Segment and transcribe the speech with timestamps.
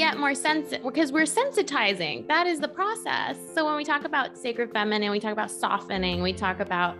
[0.00, 2.26] get more sensitive because we're sensitizing.
[2.26, 3.36] That is the process.
[3.54, 6.96] So when we talk about sacred feminine, we talk about softening, we talk about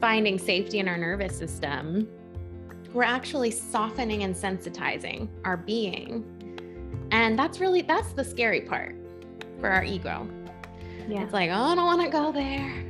[0.00, 2.08] finding safety in our nervous system.
[2.92, 7.08] We're actually softening and sensitizing our being.
[7.12, 8.96] And that's really that's the scary part
[9.60, 10.28] for our ego.
[11.08, 11.22] Yeah.
[11.22, 12.84] It's like, oh, I don't want to go there.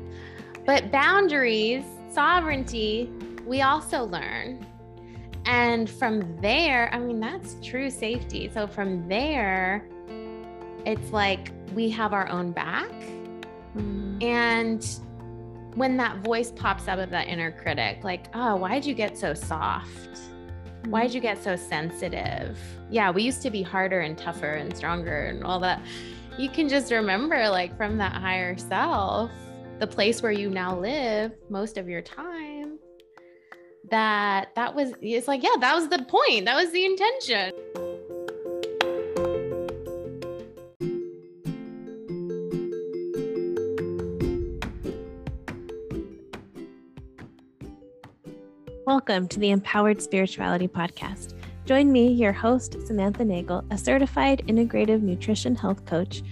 [0.64, 3.10] But boundaries, sovereignty,
[3.44, 4.66] we also learn.
[5.46, 8.50] And from there, I mean, that's true safety.
[8.52, 9.86] So from there,
[10.86, 12.90] it's like we have our own back.
[13.76, 14.22] Mm.
[14.22, 14.86] And
[15.74, 19.34] when that voice pops up of that inner critic, like, oh, why'd you get so
[19.34, 20.20] soft?
[20.86, 21.14] Why'd mm.
[21.14, 22.58] you get so sensitive?
[22.90, 25.82] Yeah, we used to be harder and tougher and stronger and all that.
[26.38, 29.30] You can just remember, like, from that higher self,
[29.78, 32.53] the place where you now live most of your time
[33.90, 37.52] that that was it's like yeah that was the point that was the intention
[48.86, 51.32] Welcome to the Empowered Spirituality Podcast.
[51.64, 56.22] Join me, your host, Samantha Nagel, a certified integrative nutrition health coach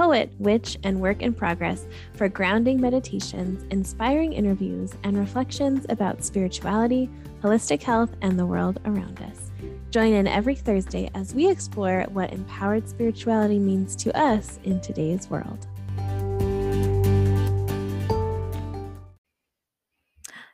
[0.00, 7.06] poet, witch, and work in progress for grounding meditations, inspiring interviews, and reflections about spirituality,
[7.42, 9.50] holistic health, and the world around us.
[9.90, 15.28] Join in every Thursday as we explore what empowered spirituality means to us in today's
[15.28, 15.66] world.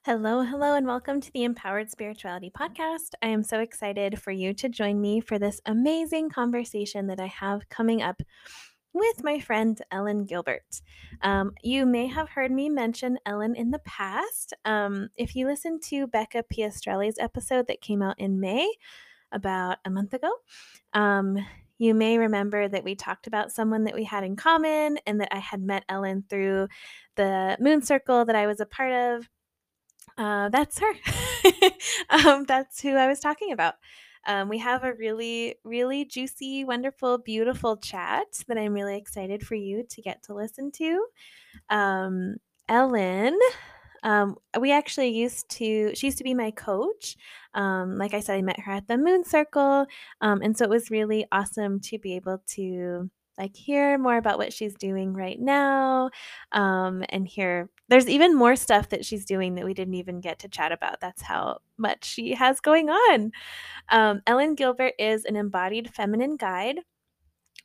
[0.06, 3.14] Hello, hello, and welcome to the Empowered Spirituality Podcast.
[3.22, 7.26] I am so excited for you to join me for this amazing conversation that I
[7.26, 8.22] have coming up
[8.96, 10.80] with my friend Ellen Gilbert.
[11.22, 14.54] Um, you may have heard me mention Ellen in the past.
[14.64, 18.70] Um, if you listen to Becca Piastrelli's episode that came out in May,
[19.32, 20.30] about a month ago,
[20.92, 21.38] um,
[21.78, 25.28] you may remember that we talked about someone that we had in common and that
[25.30, 26.68] I had met Ellen through
[27.16, 29.28] the moon circle that I was a part of.
[30.16, 30.92] Uh, that's her.
[32.10, 33.74] um, that's who I was talking about.
[34.26, 39.54] Um, we have a really, really juicy, wonderful, beautiful chat that I'm really excited for
[39.54, 41.06] you to get to listen to.
[41.70, 42.36] Um,
[42.68, 43.38] Ellen,
[44.02, 47.16] um, we actually used to, she used to be my coach.
[47.54, 49.86] Um, like I said, I met her at the Moon Circle.
[50.20, 54.38] Um, and so it was really awesome to be able to like hear more about
[54.38, 56.10] what she's doing right now
[56.52, 60.38] um, and hear there's even more stuff that she's doing that we didn't even get
[60.40, 63.32] to chat about that's how much she has going on.
[63.90, 66.80] Um, ellen gilbert is an embodied feminine guide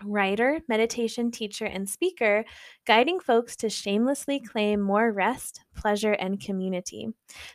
[0.03, 2.43] writer, meditation teacher, and speaker,
[2.85, 7.09] guiding folks to shamelessly claim more rest, pleasure, and community.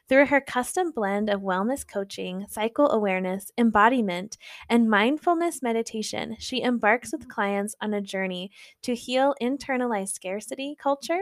[0.08, 7.12] Through her custom blend of wellness coaching, cycle awareness, embodiment, and mindfulness meditation, she embarks
[7.12, 8.50] with clients on a journey
[8.82, 11.20] to heal internalized scarcity culture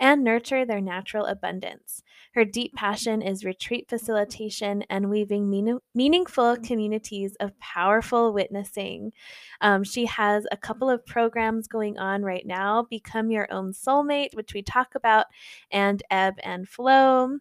[0.00, 2.02] and nurture their natural abundance.
[2.34, 2.86] Her deep mm-hmm.
[2.86, 3.96] passion is retreat mm-hmm.
[3.96, 6.62] facilitation and weaving mean- meaningful mm-hmm.
[6.62, 9.12] communities of powerful witnessing.
[9.60, 14.34] Um, she has a couple of programs going on right now Become Your Own Soulmate,
[14.34, 15.26] which we talk about,
[15.70, 17.38] and Ebb and Flow.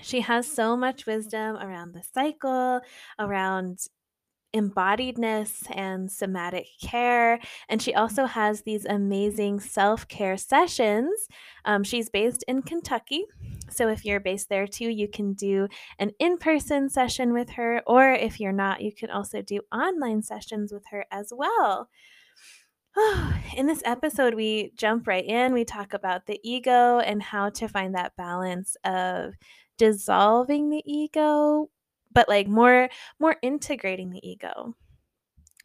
[0.00, 2.80] She has so much wisdom around the cycle,
[3.18, 3.86] around
[4.54, 7.38] embodiedness and somatic care.
[7.68, 11.28] And she also has these amazing self care sessions.
[11.64, 13.24] Um, she's based in Kentucky.
[13.70, 15.68] So if you're based there too, you can do
[15.98, 17.82] an in person session with her.
[17.86, 21.88] Or if you're not, you can also do online sessions with her as well.
[23.56, 25.52] in this episode, we jump right in.
[25.52, 29.34] We talk about the ego and how to find that balance of
[29.78, 31.70] dissolving the ego
[32.12, 34.74] but like more more integrating the ego.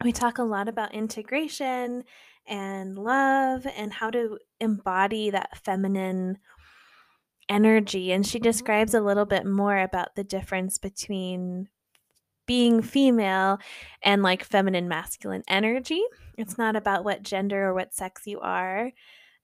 [0.04, 2.04] We talk a lot about integration
[2.46, 6.38] and love and how to embody that feminine
[7.48, 8.44] energy and she mm-hmm.
[8.44, 11.68] describes a little bit more about the difference between
[12.46, 13.58] being female
[14.02, 16.02] and like feminine masculine energy.
[16.36, 18.90] It's not about what gender or what sex you are.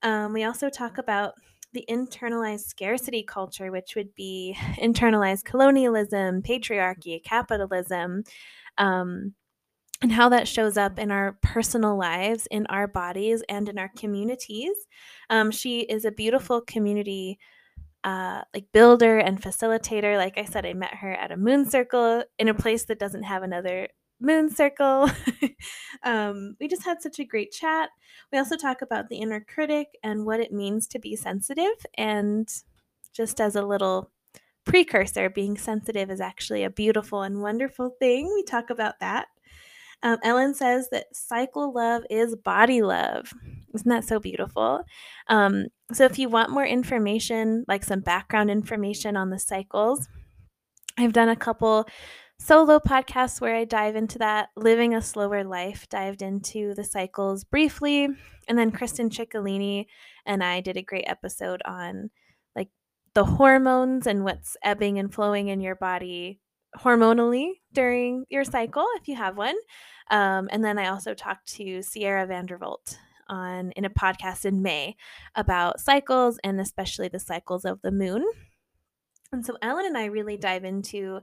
[0.02, 1.34] Um, we also talk about
[1.74, 8.24] the internalized scarcity culture, which would be internalized colonialism, patriarchy, capitalism,
[8.78, 9.34] um,
[10.02, 13.90] and how that shows up in our personal lives, in our bodies, and in our
[13.96, 14.74] communities.
[15.30, 17.38] Um, she is a beautiful community.
[18.02, 20.18] Uh, like builder and facilitator.
[20.18, 23.22] Like I said, I met her at a moon circle in a place that doesn't
[23.22, 23.88] have another
[24.24, 25.10] moon circle.
[26.02, 27.90] um, we just had such a great chat.
[28.32, 31.86] We also talk about the inner critic and what it means to be sensitive.
[31.96, 32.48] And
[33.12, 34.10] just as a little
[34.64, 38.30] precursor, being sensitive is actually a beautiful and wonderful thing.
[38.34, 39.26] We talk about that.
[40.02, 43.32] Um, Ellen says that cycle love is body love.
[43.74, 44.84] Isn't that so beautiful?
[45.28, 50.06] Um, so, if you want more information, like some background information on the cycles,
[50.98, 51.86] I've done a couple
[52.38, 54.50] solo podcasts where I dive into that.
[54.56, 58.08] Living a Slower Life dived into the cycles briefly.
[58.48, 59.86] And then Kristen Ciccolini
[60.26, 62.10] and I did a great episode on
[62.54, 62.68] like
[63.14, 66.40] the hormones and what's ebbing and flowing in your body
[66.78, 69.56] hormonally during your cycle if you have one.
[70.10, 72.98] Um, and then I also talked to Sierra Vandervolt
[73.28, 74.96] on in a podcast in May
[75.34, 78.24] about cycles and especially the cycles of the moon.
[79.32, 81.20] And so Ellen and I really dive into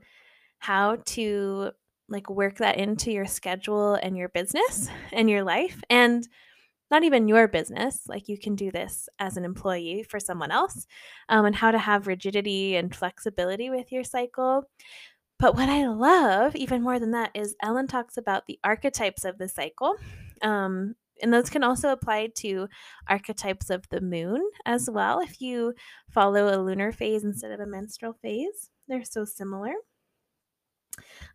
[0.61, 1.71] how to
[2.07, 6.27] like work that into your schedule and your business and your life and
[6.89, 10.87] not even your business like you can do this as an employee for someone else
[11.29, 14.65] um, and how to have rigidity and flexibility with your cycle
[15.41, 19.39] but what I love even more than that is Ellen talks about the archetypes of
[19.39, 19.95] the cycle.
[20.43, 22.67] Um, and those can also apply to
[23.07, 25.19] archetypes of the moon as well.
[25.19, 25.73] If you
[26.11, 29.73] follow a lunar phase instead of a menstrual phase, they're so similar.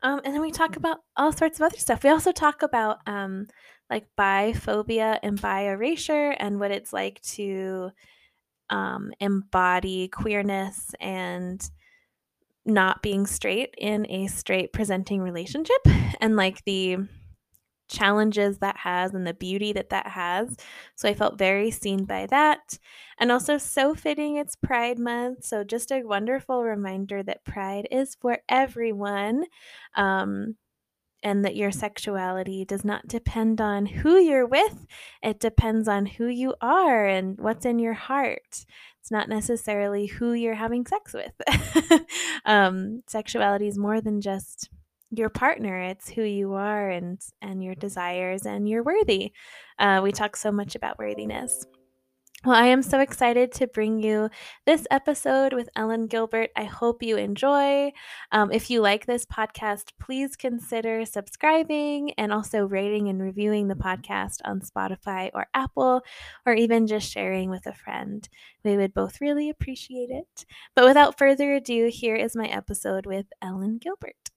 [0.03, 2.03] Um, and then we talk about all sorts of other stuff.
[2.03, 3.47] We also talk about um,
[3.91, 7.91] like biphobia and bi erasure and what it's like to
[8.71, 11.69] um, embody queerness and
[12.65, 15.87] not being straight in a straight presenting relationship
[16.21, 16.99] and like the
[17.89, 20.57] challenges that has and the beauty that that has.
[20.95, 22.79] So I felt very seen by that.
[23.19, 25.45] And also so fitting it's Pride Month.
[25.45, 29.45] So just a wonderful reminder that Pride is for everyone.
[29.95, 30.57] Um,
[31.23, 34.87] and that your sexuality does not depend on who you're with.
[35.23, 38.65] It depends on who you are and what's in your heart.
[39.01, 42.03] It's not necessarily who you're having sex with.
[42.45, 44.69] um, sexuality is more than just
[45.11, 49.33] your partner it's who you are and and your desires and you're worthy
[49.79, 51.65] uh, we talk so much about worthiness
[52.47, 54.31] well, I am so excited to bring you
[54.67, 56.51] this episode with Ellen Gilbert.
[56.55, 57.93] I hope you enjoy.
[58.31, 63.75] Um, if you like this podcast, please consider subscribing and also rating and reviewing the
[63.75, 66.03] podcast on Spotify or Apple,
[66.45, 68.29] or even just sharing with a friend.
[68.65, 70.45] We would both really appreciate it.
[70.77, 74.31] But without further ado, here is my episode with Ellen Gilbert.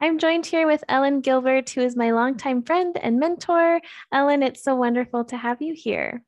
[0.00, 3.80] I'm joined here with Ellen Gilbert, who is my longtime friend and mentor.
[4.12, 6.22] Ellen, it's so wonderful to have you here.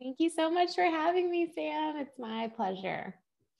[0.00, 1.98] Thank you so much for having me, Sam.
[1.98, 3.14] It's my pleasure.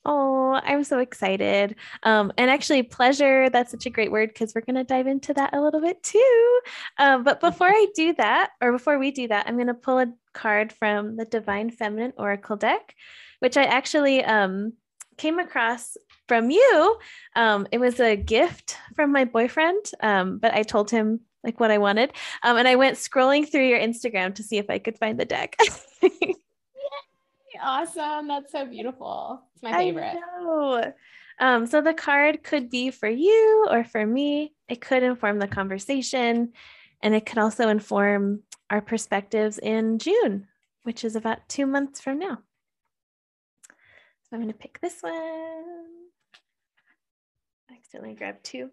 [0.05, 1.77] Oh, I'm so excited.
[2.03, 5.33] Um, and actually, pleasure, that's such a great word because we're going to dive into
[5.35, 6.61] that a little bit too.
[6.99, 10.01] Um, but before I do that, or before we do that, I'm going to pull
[10.01, 12.97] a card from the Divine Feminine Oracle deck,
[13.39, 14.73] which I actually um,
[15.19, 15.97] came across
[16.31, 16.97] from you.
[17.35, 21.73] Um, it was a gift from my boyfriend, um, but I told him like what
[21.73, 22.13] I wanted.
[22.45, 25.25] Um, and I went scrolling through your Instagram to see if I could find the
[25.25, 25.57] deck.
[27.61, 28.29] awesome.
[28.29, 29.43] That's so beautiful.
[29.55, 30.19] It's my favorite.
[31.41, 34.55] Um, so the card could be for you or for me.
[34.69, 36.53] It could inform the conversation
[37.03, 40.47] and it could also inform our perspectives in June,
[40.85, 42.39] which is about two months from now.
[43.67, 46.00] So I'm going to pick this one
[47.73, 48.71] accidentally grabbed two.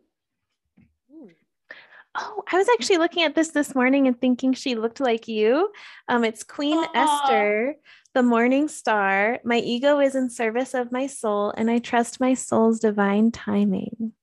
[2.20, 5.72] Oh, I was actually looking at this this morning and thinking she looked like you.
[6.08, 6.90] Um, it's Queen Aww.
[6.96, 7.76] Esther,
[8.14, 9.40] the morning star.
[9.44, 14.14] My ego is in service of my soul, and I trust my soul's divine timing.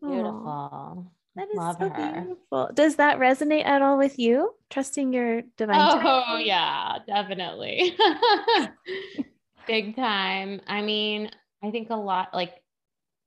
[0.00, 1.12] Beautiful.
[1.34, 2.12] That is Love so her.
[2.12, 2.70] beautiful.
[2.72, 4.54] Does that resonate at all with you?
[4.70, 6.24] Trusting your divine oh, timing?
[6.28, 7.94] Oh, yeah, definitely.
[9.66, 10.62] Big time.
[10.66, 11.30] I mean,
[11.62, 12.54] I think a lot like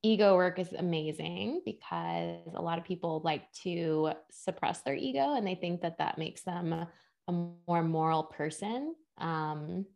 [0.02, 5.46] ego work is amazing because a lot of people like to suppress their ego and
[5.46, 8.94] they think that that makes them a more moral person.
[9.18, 9.86] Um,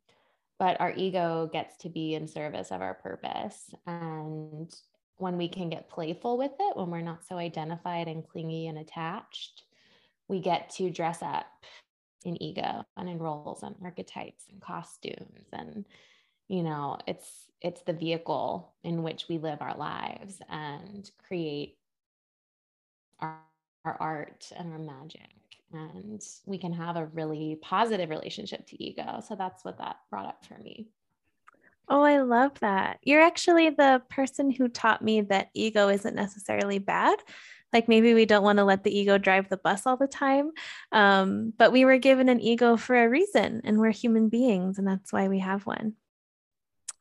[0.58, 3.74] but our ego gets to be in service of our purpose.
[3.86, 4.72] And
[5.16, 8.78] when we can get playful with it, when we're not so identified and clingy and
[8.78, 9.64] attached,
[10.28, 11.46] we get to dress up
[12.24, 15.84] in ego and in roles and archetypes and costumes and
[16.48, 21.78] you know it's it's the vehicle in which we live our lives and create
[23.20, 23.40] our,
[23.84, 25.30] our art and our magic
[25.72, 30.26] and we can have a really positive relationship to ego so that's what that brought
[30.26, 30.86] up for me
[31.86, 32.98] Oh, I love that.
[33.02, 37.18] You're actually the person who taught me that ego isn't necessarily bad.
[37.74, 40.50] Like maybe we don't want to let the ego drive the bus all the time.
[40.92, 44.88] Um, but we were given an ego for a reason, and we're human beings, and
[44.88, 45.94] that's why we have one.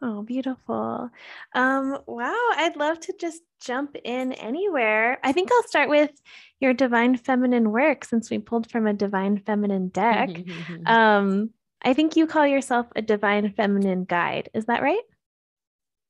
[0.06, 1.10] Oh, beautiful.
[1.56, 5.18] Um, wow, I'd love to just jump in anywhere.
[5.24, 6.12] I think I'll start with
[6.60, 10.30] your divine feminine work since we pulled from a divine feminine deck.
[10.86, 14.50] um, I think you call yourself a divine feminine guide.
[14.54, 15.04] Is that right?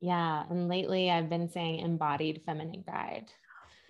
[0.02, 0.44] Yeah.
[0.50, 3.30] And lately I've been saying embodied feminine guide,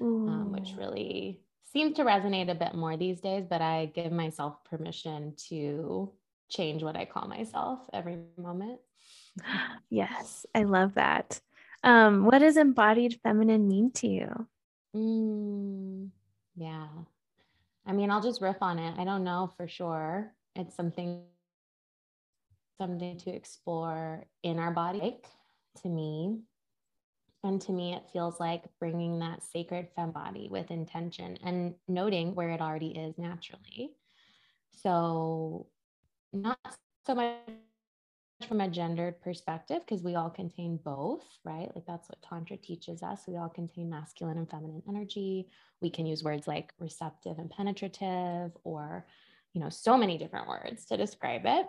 [0.01, 1.39] um, which really
[1.71, 6.11] seems to resonate a bit more these days, but I give myself permission to
[6.49, 8.79] change what I call myself every moment.
[9.89, 11.39] Yes, I love that.
[11.83, 14.47] Um, what does embodied feminine mean to you?
[14.95, 16.09] Mm,
[16.55, 16.87] yeah.
[17.85, 18.97] I mean, I'll just riff on it.
[18.97, 20.33] I don't know for sure.
[20.55, 21.23] It's something
[22.79, 25.17] something to explore in our body
[25.81, 26.39] to me.
[27.43, 32.35] And to me, it feels like bringing that sacred fem body with intention and noting
[32.35, 33.91] where it already is naturally.
[34.71, 35.67] So,
[36.33, 36.59] not
[37.05, 37.37] so much
[38.47, 41.69] from a gendered perspective because we all contain both, right?
[41.75, 43.21] Like that's what Tantra teaches us.
[43.27, 45.47] We all contain masculine and feminine energy.
[45.81, 49.05] We can use words like receptive and penetrative, or,
[49.53, 51.67] you know, so many different words to describe it.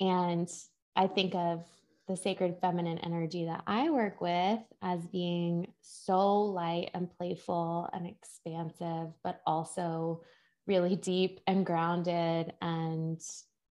[0.00, 0.50] And
[0.94, 1.64] I think of
[2.06, 8.06] the sacred feminine energy that I work with as being so light and playful and
[8.06, 10.22] expansive, but also
[10.66, 12.52] really deep and grounded.
[12.60, 13.20] And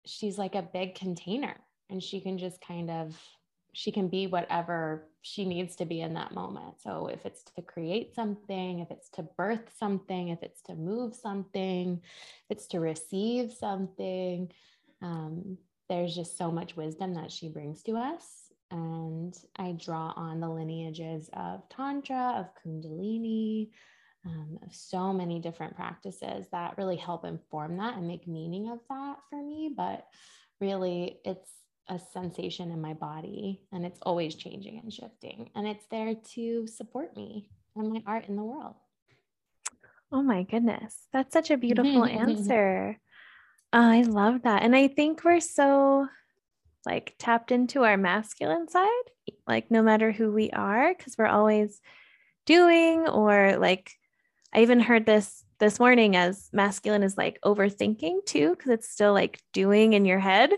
[0.07, 1.55] she's like a big container
[1.89, 3.19] and she can just kind of
[3.73, 6.81] she can be whatever she needs to be in that moment.
[6.81, 11.13] So if it's to create something, if it's to birth something, if it's to move
[11.13, 14.51] something, if it's to receive something,
[15.03, 15.59] um,
[15.89, 18.51] there's just so much wisdom that she brings to us.
[18.71, 23.69] And I draw on the lineages of Tantra, of Kundalini,
[24.27, 28.79] um, of so many different practices that really help inform that and make meaning of
[28.89, 29.73] that for me.
[29.75, 30.05] But
[30.59, 31.49] really, it's
[31.89, 35.49] a sensation in my body and it's always changing and shifting.
[35.55, 38.75] And it's there to support me and my art in the world.
[40.11, 41.07] Oh my goodness.
[41.13, 42.99] That's such a beautiful answer.
[43.71, 44.63] I love that.
[44.63, 46.07] And I think we're so
[46.85, 48.87] like tapped into our masculine side,
[49.47, 51.81] like no matter who we are, because we're always
[52.45, 53.91] doing or like
[54.53, 59.13] I even heard this this morning as masculine is like overthinking too, because it's still
[59.13, 60.51] like doing in your head.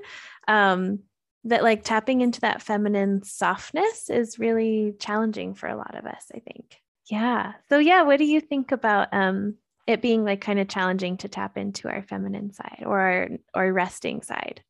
[0.47, 0.99] Um,
[1.45, 6.25] that like tapping into that feminine softness is really challenging for a lot of us,
[6.35, 6.81] I think.
[7.09, 7.53] Yeah.
[7.69, 9.55] So yeah, what do you think about um
[9.87, 13.73] it being like kind of challenging to tap into our feminine side or our, or
[13.73, 14.61] resting side?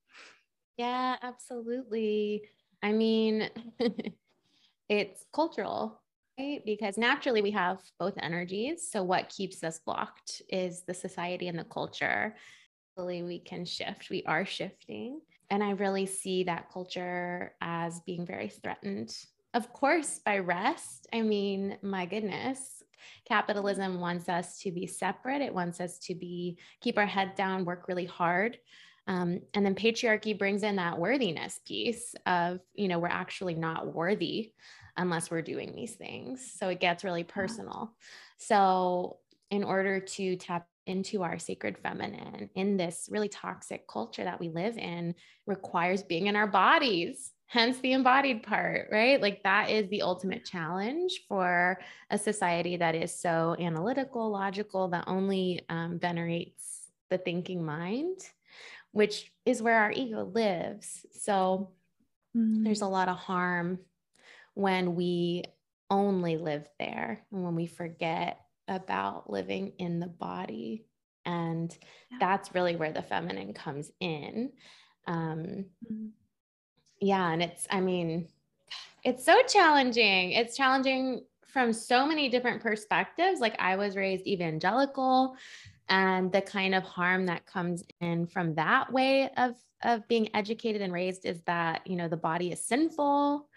[0.77, 2.43] Yeah, absolutely.
[2.81, 3.49] I mean,
[4.89, 6.01] it's cultural,
[6.39, 6.62] right?
[6.65, 8.89] Because naturally we have both energies.
[8.89, 12.36] So what keeps us blocked is the society and the culture.
[12.96, 14.10] Hopefully we can shift.
[14.10, 15.22] We are shifting.
[15.50, 19.15] And I really see that culture as being very threatened.
[19.53, 21.08] Of course, by rest.
[21.12, 22.84] I mean, my goodness,
[23.25, 25.41] capitalism wants us to be separate.
[25.41, 28.60] It wants us to be keep our head down, work really hard.
[29.08, 33.91] Um, and then patriarchy brings in that worthiness piece of, you know, we're actually not
[33.91, 34.53] worthy
[35.00, 36.53] unless we're doing these things.
[36.60, 37.96] So it gets really personal.
[38.38, 39.18] So,
[39.50, 44.50] in order to tap into our sacred feminine in this really toxic culture that we
[44.50, 45.13] live in
[45.46, 50.44] requires being in our bodies hence the embodied part right like that is the ultimate
[50.46, 51.79] challenge for
[52.10, 58.18] a society that is so analytical logical that only um, venerates the thinking mind
[58.91, 61.72] which is where our ego lives so
[62.36, 62.63] mm.
[62.63, 63.77] there's a lot of harm
[64.60, 65.42] when we
[65.89, 70.86] only live there and when we forget about living in the body.
[71.25, 71.75] And
[72.12, 72.18] yeah.
[72.20, 74.51] that's really where the feminine comes in.
[75.08, 76.08] Um, mm-hmm.
[77.00, 77.32] Yeah.
[77.32, 78.28] And it's, I mean,
[79.06, 80.34] it's so challenging.
[80.34, 83.39] It's challenging from so many different perspectives.
[83.39, 85.38] Like I was raised evangelical
[85.88, 90.82] and the kind of harm that comes in from that way of of being educated
[90.82, 93.48] and raised is that you know the body is sinful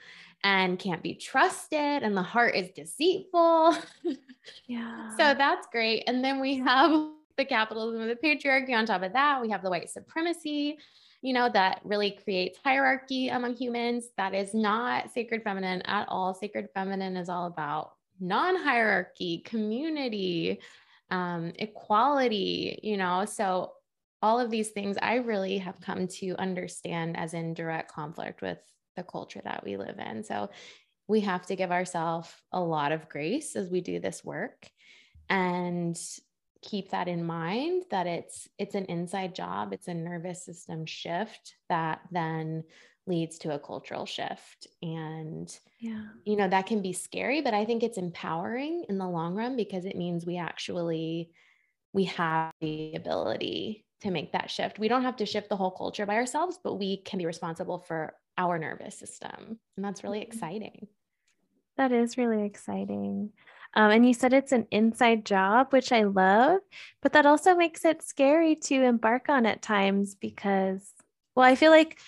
[0.45, 3.77] and can't be trusted and the heart is deceitful.
[4.67, 5.09] Yeah.
[5.11, 6.03] so that's great.
[6.09, 6.91] And then we have
[7.37, 9.41] the capitalism of the patriarchy on top of that.
[9.41, 10.79] We have the white supremacy,
[11.21, 14.07] you know, that really creates hierarchy among humans.
[14.17, 16.35] That is not sacred feminine at all.
[16.35, 20.61] Sacred feminine is all about non hierarchy, community,
[21.13, 23.25] um, equality, you know.
[23.25, 23.75] So
[24.23, 28.59] all of these things I really have come to understand as in direct conflict with
[28.97, 30.25] the culture that we live in.
[30.25, 30.51] So
[31.09, 34.71] we have to give ourselves a lot of grace as we do this work
[35.29, 35.99] and
[36.63, 41.57] keep that in mind that it's it's an inside job it's a nervous system shift
[41.69, 42.63] that then
[43.07, 44.69] leads to a cultural shift.
[44.81, 46.13] And, Yeah.
[46.25, 49.57] you know, that can be scary, but I think it's empowering in the long run
[49.57, 51.33] because it means we actually
[51.93, 54.79] we have the ability to make that shift.
[54.79, 57.81] We don't have to shift the whole culture by ourselves, but we can be responsible
[57.81, 59.61] for our nervous system.
[59.77, 60.23] And that's really Mhm.
[60.23, 60.89] exciting.
[61.77, 63.33] That is really exciting.
[63.75, 66.61] Um, and you said it's an inside job, which I love,
[67.01, 70.93] but that also makes it scary to embark on at times because,
[71.35, 71.99] well, I feel like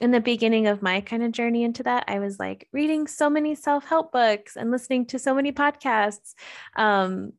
[0.00, 3.30] in the beginning of my kind of journey into that, I was like reading so
[3.30, 6.34] many self help books and listening to so many podcasts.
[6.76, 7.32] Um,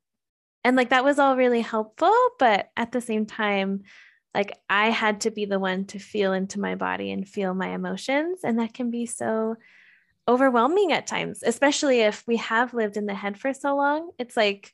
[0.63, 2.13] and like that was all really helpful.
[2.39, 3.83] But at the same time,
[4.35, 7.69] like I had to be the one to feel into my body and feel my
[7.69, 8.41] emotions.
[8.43, 9.55] And that can be so
[10.27, 14.11] overwhelming at times, especially if we have lived in the head for so long.
[14.19, 14.73] It's like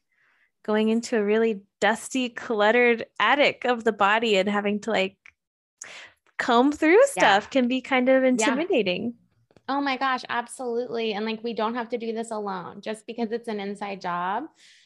[0.64, 5.16] going into a really dusty, cluttered attic of the body and having to like
[6.38, 7.50] comb through stuff Yeah.
[7.50, 9.14] can be kind of intimidating.
[9.70, 11.14] Oh my gosh, absolutely.
[11.14, 12.82] And like we don't have to do this alone.
[12.82, 14.44] Just because it's an inside job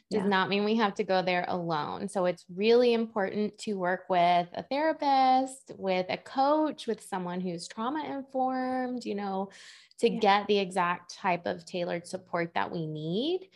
[0.09, 0.27] does Yeah.
[0.27, 2.07] not mean we have to go there alone.
[2.09, 7.67] So it's really important to work with a therapist, with a coach, with someone who's
[7.67, 9.49] trauma informed, you know,
[9.99, 10.19] to Yeah.
[10.19, 13.49] get the exact type of tailored support that we need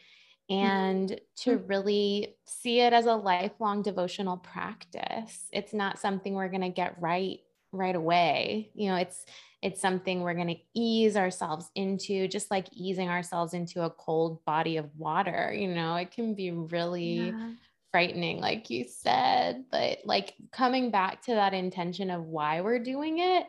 [0.49, 0.53] mm-hmm.
[0.53, 1.67] and to mm-hmm.
[1.67, 5.47] really see it as a lifelong devotional practice.
[5.51, 7.39] It's not something we're going to get right
[7.73, 8.71] right away.
[8.75, 9.25] You know, it's
[9.61, 14.43] it's something we're going to ease ourselves into just like easing ourselves into a cold
[14.45, 15.95] body of water, you know.
[15.95, 17.53] It can be really Yeah.
[17.91, 23.19] frightening like you said, but like coming back to that intention of why we're doing
[23.19, 23.45] it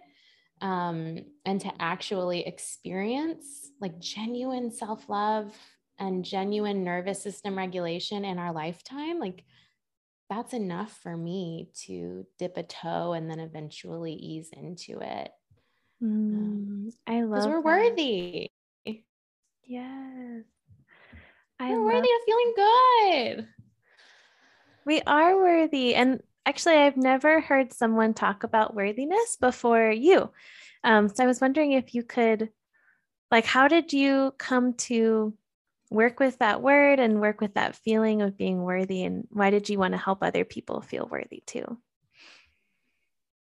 [0.61, 5.57] um, and to actually experience like genuine self love
[5.99, 9.45] and genuine nervous system regulation in our lifetime, like
[10.35, 15.31] that's enough for me to dip a toe and then eventually ease into it
[16.03, 17.65] Mm, I love because we're that.
[17.65, 18.49] worthy.
[19.67, 20.45] Yes.
[21.59, 23.49] I We're worthy of feeling good.
[24.85, 25.95] We are worthy.
[25.95, 30.31] And actually, I've never heard someone talk about worthiness before you.
[30.83, 32.51] Um, so I was wondering if you could,
[33.31, 35.35] like, how did you come to
[35.95, 39.05] work with that word and work with that feeling of being worthy?
[39.05, 41.79] And why did you want to help other people feel worthy too?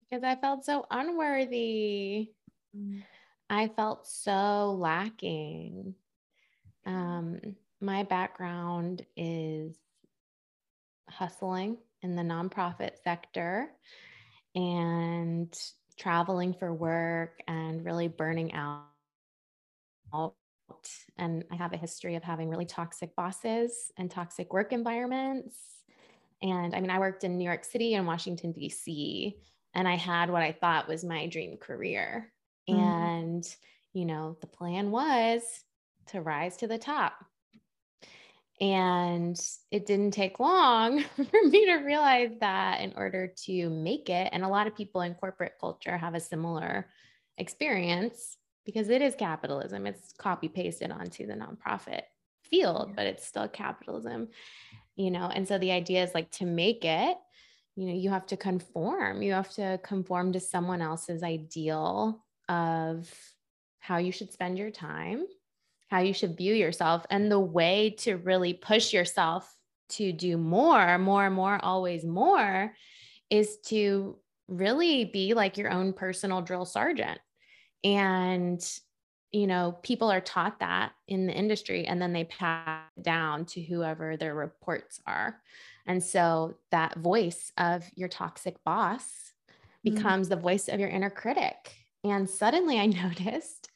[0.09, 2.31] Because I felt so unworthy.
[3.51, 5.95] I felt so lacking.
[6.87, 7.41] Um,
[7.81, 9.77] my background is
[11.11, 13.71] hustling in the nonprofit sector
[14.55, 15.55] and
[15.99, 18.85] traveling for work and really burning out.
[21.17, 25.85] And I have a history of having really toxic bosses and toxic work environments.
[26.43, 29.41] And I mean, I worked in New York City and Washington, D.C.,
[29.75, 32.33] and I had what I thought was my dream career.
[32.69, 33.09] Mhm.
[33.13, 33.45] And,
[33.93, 35.65] you know, the plan was
[36.09, 37.27] to rise to the top.
[38.61, 39.39] And
[39.71, 44.43] it didn't take long for me to realize that in order to make it, and
[44.45, 46.91] a lot of people in corporate culture have a similar
[47.37, 48.38] experience
[48.69, 52.03] because it is capitalism, it's copy pasted onto the nonprofit
[52.43, 54.29] field, but it's still capitalism,
[54.95, 55.31] you know.
[55.33, 57.17] And so the idea is like to make it,
[57.77, 63.11] you know, you have to conform, you have to conform to someone else's ideal of
[63.79, 65.25] how you should spend your time
[65.89, 69.57] how you should view yourself and the way to really push yourself
[69.89, 72.75] to do more, more, and more, always more
[73.31, 77.19] is to really be like your own personal drill sergeant.
[77.85, 78.61] And,
[79.33, 83.45] you know, people are taught that in the industry and then they pass it down
[83.47, 85.43] to whoever their reports are.
[85.87, 89.33] And so that voice of your toxic boss
[89.85, 90.13] Mm.
[90.13, 91.77] becomes the voice of your inner critic.
[92.05, 93.71] And suddenly I noticed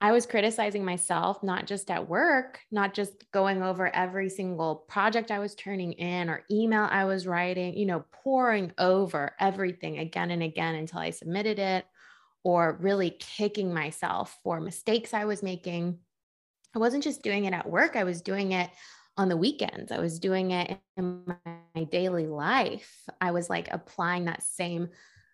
[0.00, 5.30] I was criticizing myself, not just at work, not just going over every single project
[5.30, 10.30] I was turning in or email I was writing, you know, pouring over everything again
[10.30, 11.86] and again until I submitted it,
[12.46, 15.98] or really kicking myself for mistakes I was making.
[16.76, 18.70] I wasn't just doing it at work, I was doing it
[19.16, 19.90] on the weekends.
[19.90, 23.02] I was doing it in my daily life.
[23.20, 24.90] I was like applying that same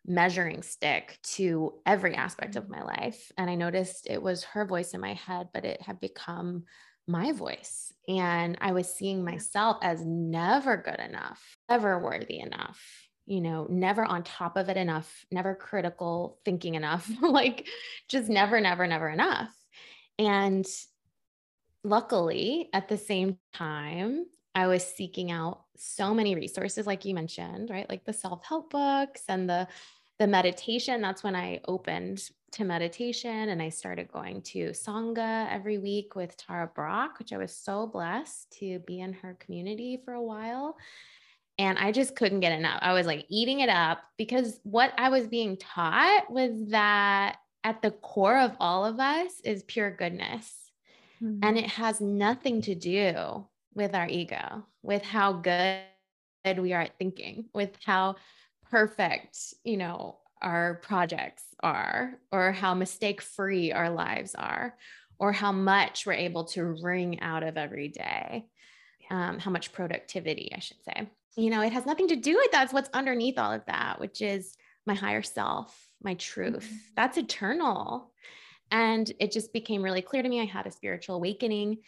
[0.06, 2.80] measuring stick to every aspect of mm-hmm.
[2.80, 3.30] my life.
[3.36, 6.64] And I noticed it was her voice in my head, but it had become
[7.06, 7.92] my voice.
[8.08, 12.80] And I was seeing myself as never good enough, never worthy enough,
[13.26, 17.66] you know, never on top of it enough, never critical thinking enough, like
[18.08, 19.54] just never, never, never enough.
[20.18, 20.66] And
[21.84, 27.70] luckily, at the same time, I was seeking out so many resources, like you mentioned,
[27.70, 27.88] right?
[27.88, 29.66] Like the self help books and the
[30.18, 35.78] the meditation, that's when I opened to meditation and I started going to Sangha every
[35.78, 40.12] week with Tara Brach, which I was so blessed to be in her community for
[40.12, 40.76] a while.
[41.62, 42.80] And I just couldn't get enough.
[42.82, 47.82] I was like eating it up because what I was being taught was that at
[47.82, 50.52] the core of all of us is pure goodness.
[51.22, 51.38] Mm-hmm.
[51.44, 55.84] And it has nothing to do with our ego, with how good
[56.58, 58.16] we are at thinking, with how
[58.68, 64.76] perfect, you know, our projects are, or how mistake free our lives are,
[65.20, 68.46] or how much we're able to wring out of every day,
[69.12, 71.08] um, how much productivity, I should say.
[71.36, 74.20] You know, it has nothing to do with that's what's underneath all of that, which
[74.20, 74.54] is
[74.86, 76.64] my higher self, my truth.
[76.64, 76.76] Mm-hmm.
[76.96, 78.12] That's eternal.
[78.70, 80.40] And it just became really clear to me.
[80.40, 81.78] I had a spiritual awakening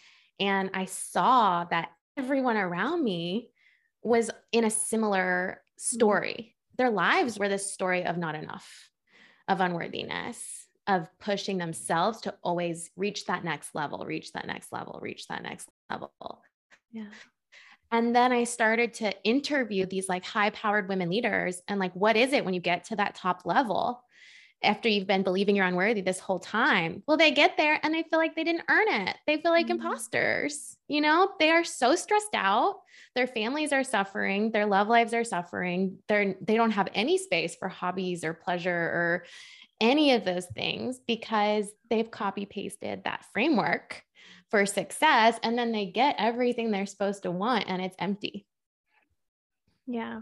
[0.41, 3.51] and I saw that everyone around me
[4.03, 5.97] was in a similar mm-hmm.
[5.97, 8.91] story their lives were this story of not enough,
[9.49, 14.99] of unworthiness, of pushing themselves to always reach that next level, reach that next level,
[15.01, 16.43] reach that next level.
[16.93, 17.07] Yeah.
[17.95, 22.17] And then I started to interview these like high powered women leaders and like, what
[22.17, 24.03] is it when you get to that top level?
[24.63, 27.03] after you've been believing you're unworthy this whole time.
[27.07, 29.15] Well, they get there and they feel like they didn't earn it.
[29.27, 29.85] They feel like mm-hmm.
[29.85, 30.79] imposters.
[30.89, 32.77] You know, they are so stressed out.
[33.15, 35.99] Their families are suffering, their love lives are suffering.
[36.09, 39.25] They're they don't have any space for hobbies or pleasure or
[39.83, 44.03] any of those things because they've copy pasted that framework
[44.55, 48.47] for success and then they get everything they're supposed to want and it's empty.
[49.87, 50.21] Yeah.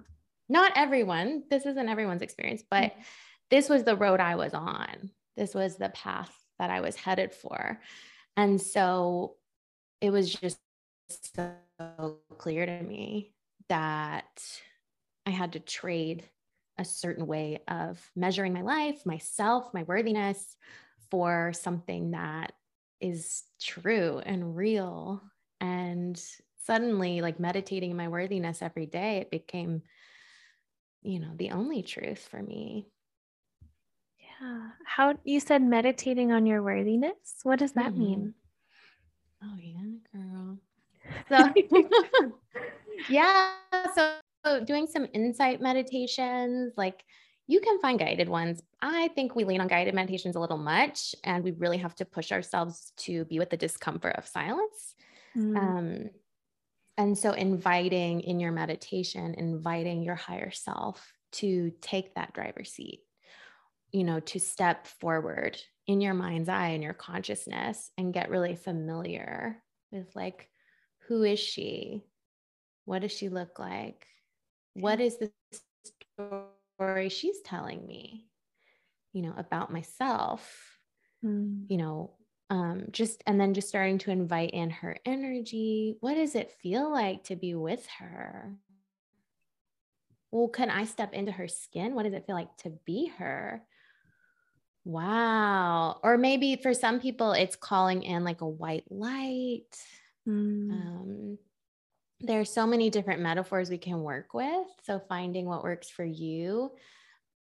[0.48, 1.44] Not everyone.
[1.50, 3.02] This isn't everyone's experience, but mm-hmm
[3.52, 5.10] this was the road I was on.
[5.36, 7.78] This was the path that I was headed for.
[8.34, 9.34] And so
[10.00, 10.58] it was just
[11.36, 13.34] so clear to me
[13.68, 14.42] that
[15.26, 16.24] I had to trade
[16.78, 20.56] a certain way of measuring my life, myself, my worthiness
[21.10, 22.52] for something that
[23.02, 25.22] is true and real.
[25.60, 26.20] And
[26.64, 29.82] suddenly, like meditating my worthiness every day, it became,
[31.02, 32.88] you know, the only truth for me.
[34.18, 34.68] Yeah.
[34.84, 37.40] How you said meditating on your worthiness?
[37.42, 38.00] What does that mm-hmm.
[38.00, 38.34] mean?
[39.42, 40.58] Oh yeah, girl.
[41.28, 41.52] So
[43.10, 43.54] yeah,
[43.94, 44.14] so
[44.64, 47.02] doing some insight meditations, like
[47.46, 48.62] you can find guided ones.
[48.80, 52.04] I think we lean on guided meditations a little much, and we really have to
[52.04, 54.94] push ourselves to be with the discomfort of silence.
[55.36, 55.56] Mm.
[55.56, 56.10] Um,
[56.96, 63.00] and so, inviting in your meditation, inviting your higher self to take that driver's seat
[63.92, 68.56] you know, to step forward in your mind's eye and your consciousness and get really
[68.56, 70.48] familiar with like,
[71.06, 72.02] who is she?
[72.86, 74.06] What does she look like?
[74.74, 75.30] What is this
[76.16, 76.40] story
[77.08, 78.26] she's telling me,
[79.12, 80.78] you know, about myself?
[81.24, 81.64] Mm.
[81.68, 82.10] You know,
[82.50, 85.96] um, just and then just starting to invite in her energy.
[86.00, 88.54] What does it feel like to be with her?
[90.30, 91.94] Well, can I step into her skin?
[91.94, 93.62] What does it feel like to be her?
[94.84, 96.00] Wow.
[96.02, 99.76] Or maybe for some people, it's calling in like a white light.
[100.28, 100.70] Mm.
[100.70, 101.38] Um,
[102.22, 104.66] there are so many different metaphors we can work with.
[104.84, 106.72] So, finding what works for you.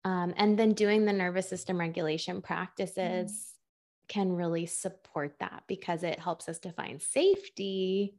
[0.04, 4.08] Um, and then doing the nervous system regulation practices mm.
[4.08, 8.14] can really support that because it helps us to find safety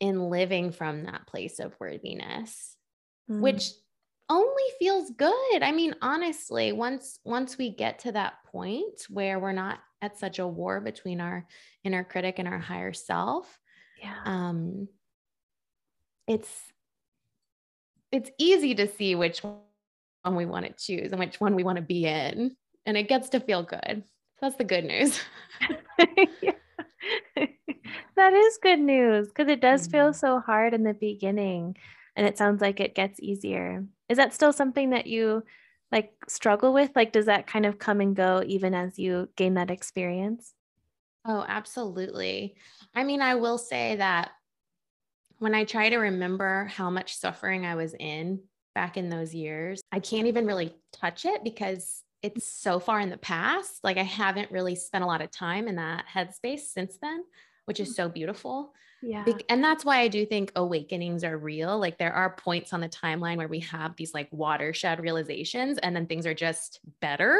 [0.00, 2.76] in living from that place of worthiness,
[3.30, 3.40] mm.
[3.40, 3.72] which
[4.30, 5.62] only feels good.
[5.62, 10.38] I mean, honestly, once once we get to that point where we're not at such
[10.38, 11.46] a war between our
[11.84, 13.58] inner critic and our higher self,
[14.02, 14.16] yeah.
[14.24, 14.88] Um
[16.26, 16.72] it's
[18.12, 21.76] it's easy to see which one we want to choose and which one we want
[21.76, 22.56] to be in.
[22.86, 24.04] And it gets to feel good.
[24.36, 25.20] So that's the good news.
[28.16, 30.18] that is good news because it does feel mm-hmm.
[30.18, 31.76] so hard in the beginning
[32.16, 35.42] and it sounds like it gets easier is that still something that you
[35.92, 39.54] like struggle with like does that kind of come and go even as you gain
[39.54, 40.54] that experience
[41.24, 42.54] oh absolutely
[42.94, 44.30] i mean i will say that
[45.38, 48.40] when i try to remember how much suffering i was in
[48.74, 53.10] back in those years i can't even really touch it because it's so far in
[53.10, 56.98] the past like i haven't really spent a lot of time in that headspace since
[57.00, 57.22] then
[57.66, 57.94] which is mm.
[57.94, 58.72] so beautiful
[59.06, 59.24] yeah.
[59.48, 61.78] And that's why I do think awakenings are real.
[61.78, 65.94] Like there are points on the timeline where we have these like watershed realizations and
[65.94, 67.38] then things are just better.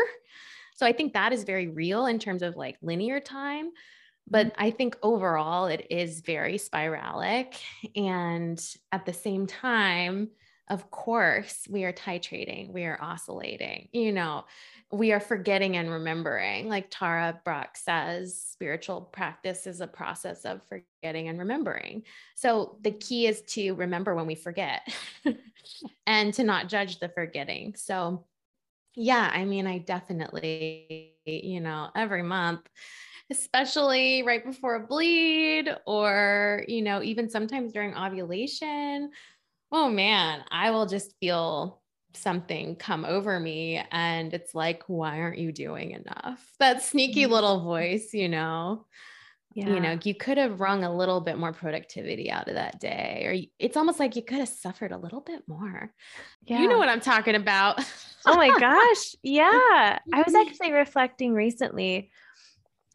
[0.75, 3.71] So I think that is very real in terms of like linear time.
[4.29, 4.63] But mm-hmm.
[4.63, 7.55] I think overall it is very spiralic.
[7.97, 10.31] And at the same time,
[10.69, 14.45] of course we are titrating, we are oscillating, you know,
[14.91, 16.69] we are forgetting and remembering.
[16.69, 22.05] Like Tara Brach says, spiritual practice is a process of forgetting and remembering.
[22.35, 24.89] So the key is to remember when we forget
[26.07, 27.75] and to not judge the forgetting.
[27.77, 28.25] So,
[28.95, 32.61] yeah, I mean, I definitely, you know, every month,
[33.31, 39.11] especially right before a bleed or, you know, even sometimes during ovulation.
[39.73, 41.81] Oh man, I will just feel
[42.17, 47.33] something come over me and it's like why aren't you doing enough that sneaky mm-hmm.
[47.33, 48.87] little voice you know
[49.55, 49.69] yeah.
[49.69, 53.23] you know you could have wrung a little bit more productivity out of that day
[53.27, 55.93] or it's almost like you could have suffered a little bit more
[56.45, 56.61] yeah.
[56.61, 57.85] you know what i'm talking about
[58.27, 62.11] oh my gosh yeah i was actually reflecting recently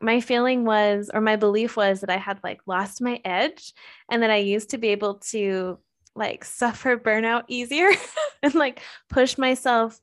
[0.02, 3.74] my feeling was or my belief was that i had like lost my edge
[4.10, 5.78] and that i used to be able to
[6.16, 7.90] like suffer burnout easier
[8.44, 10.00] and like push myself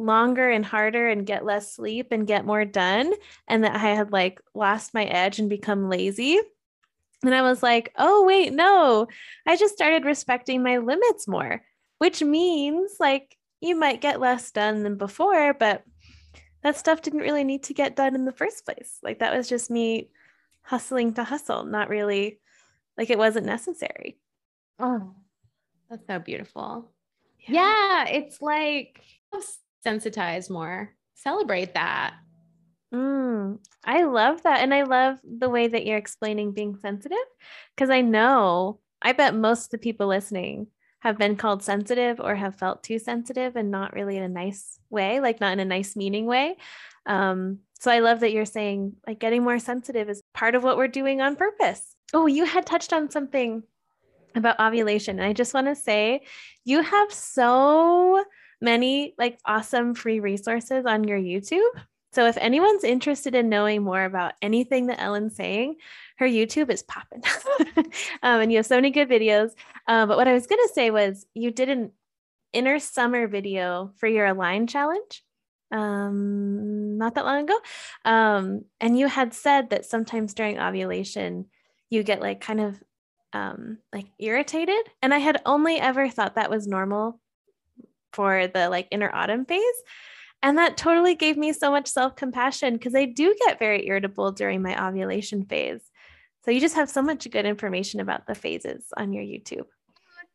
[0.00, 3.12] longer and harder and get less sleep and get more done
[3.46, 6.40] and that I had like lost my edge and become lazy.
[7.22, 9.06] And I was like, "Oh wait, no.
[9.46, 11.62] I just started respecting my limits more."
[11.98, 15.84] Which means like you might get less done than before, but
[16.62, 18.98] that stuff didn't really need to get done in the first place.
[19.02, 20.10] Like that was just me
[20.62, 22.40] hustling to hustle, not really
[22.96, 24.18] like it wasn't necessary.
[24.78, 25.14] Oh,
[25.88, 26.90] that's so beautiful.
[27.46, 29.00] Yeah, yeah it's like
[29.86, 30.94] sensitize more.
[31.14, 32.14] Celebrate that.
[32.92, 34.60] Mm, I love that.
[34.60, 37.18] And I love the way that you're explaining being sensitive
[37.74, 40.66] because I know, I bet most of the people listening
[41.00, 44.78] have been called sensitive or have felt too sensitive and not really in a nice
[44.90, 46.56] way, like not in a nice meaning way.
[47.06, 50.76] Um, so I love that you're saying like getting more sensitive is part of what
[50.76, 51.96] we're doing on purpose.
[52.12, 53.62] Oh, you had touched on something
[54.34, 55.18] about ovulation.
[55.18, 56.22] And I just want to say
[56.64, 58.24] you have so
[58.60, 61.70] many like awesome free resources on your YouTube.
[62.12, 65.76] So if anyone's interested in knowing more about anything that Ellen's saying,
[66.18, 67.22] her YouTube is popping.
[68.22, 69.50] um, and you have so many good videos.
[69.86, 71.92] Uh, but what I was going to say was you did an
[72.52, 75.22] inner summer video for your Align challenge
[75.70, 77.58] um, not that long ago.
[78.04, 81.46] Um, and you had said that sometimes during ovulation,
[81.88, 82.82] you get like kind of
[83.32, 84.88] um, like irritated.
[85.02, 87.20] And I had only ever thought that was normal
[88.12, 89.62] for the like inner autumn phase.
[90.42, 94.32] And that totally gave me so much self compassion because I do get very irritable
[94.32, 95.82] during my ovulation phase.
[96.44, 99.66] So you just have so much good information about the phases on your YouTube.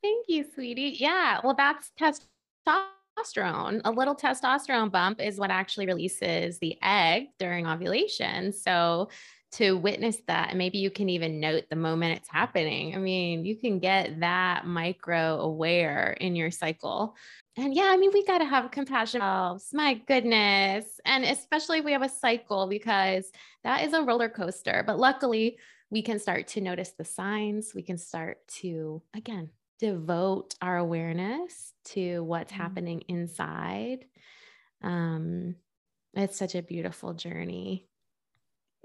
[0.04, 0.98] Thank you, sweetie.
[1.00, 1.40] Yeah.
[1.44, 3.82] Well, that's testosterone.
[3.86, 8.54] A little testosterone bump is what actually releases the egg during ovulation.
[8.54, 9.10] So
[9.56, 12.96] to witness that and maybe you can even note the moment it's happening.
[12.96, 17.16] I mean you can get that micro aware in your cycle.
[17.58, 20.86] And yeah i mean we got to have compassion ourselves my goodness.
[21.06, 23.32] And especially if we have a cycle because
[23.64, 25.58] that is a roller coaster but luckily
[25.90, 27.74] we can start to notice the signs.
[27.74, 32.62] We can start to again devote our awareness to what's mm-hmm.
[32.62, 34.06] happening inside.
[34.82, 35.56] Um
[36.14, 37.90] it's such a beautiful journey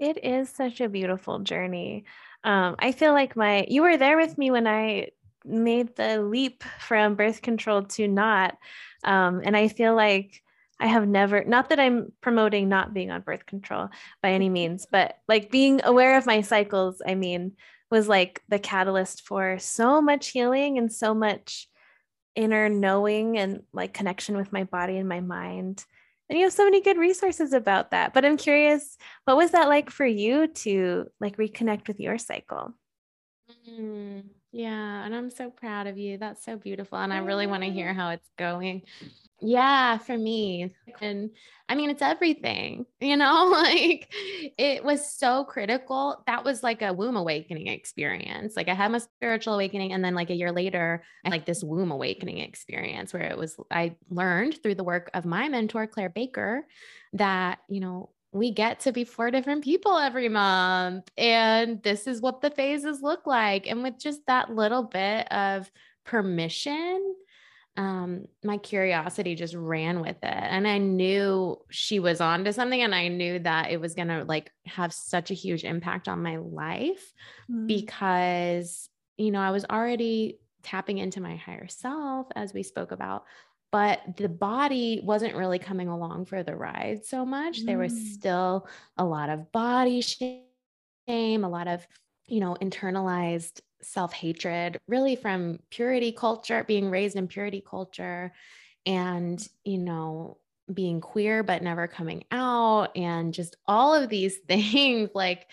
[0.01, 2.05] it is such a beautiful journey.
[2.43, 5.09] Um, I feel like my you were there with me when I
[5.45, 8.57] made the leap from birth control to not,
[9.03, 10.41] um, and I feel like
[10.79, 13.89] I have never not that I'm promoting not being on birth control
[14.23, 17.01] by any means, but like being aware of my cycles.
[17.05, 17.53] I mean,
[17.91, 21.67] was like the catalyst for so much healing and so much
[22.35, 25.85] inner knowing and like connection with my body and my mind
[26.31, 29.67] and you have so many good resources about that but i'm curious what was that
[29.67, 32.73] like for you to like reconnect with your cycle?
[33.69, 37.63] Mm, yeah and i'm so proud of you that's so beautiful and i really want
[37.63, 38.81] to hear how it's going
[39.43, 40.71] yeah, for me.
[41.01, 41.31] And
[41.67, 44.13] I mean, it's everything, you know, like
[44.57, 46.23] it was so critical.
[46.27, 48.55] That was like a womb awakening experience.
[48.55, 49.93] Like I had my spiritual awakening.
[49.93, 53.57] And then, like a year later, I like this womb awakening experience where it was,
[53.71, 56.67] I learned through the work of my mentor, Claire Baker,
[57.13, 61.09] that, you know, we get to be four different people every month.
[61.17, 63.67] And this is what the phases look like.
[63.67, 65.69] And with just that little bit of
[66.05, 67.15] permission,
[67.77, 70.23] um, my curiosity just ran with it.
[70.23, 72.81] And I knew she was on to something.
[72.81, 76.23] And I knew that it was going to like have such a huge impact on
[76.23, 77.13] my life
[77.49, 77.67] mm.
[77.67, 83.23] because, you know, I was already tapping into my higher self, as we spoke about,
[83.71, 87.61] but the body wasn't really coming along for the ride so much.
[87.61, 87.65] Mm.
[87.65, 88.05] There was mm.
[88.13, 90.43] still a lot of body shame,
[91.07, 91.85] a lot of,
[92.27, 98.33] you know, internalized self hatred, really from purity culture, being raised in purity culture,
[98.85, 100.37] and, you know,
[100.71, 105.09] being queer but never coming out, and just all of these things.
[105.15, 105.47] Like,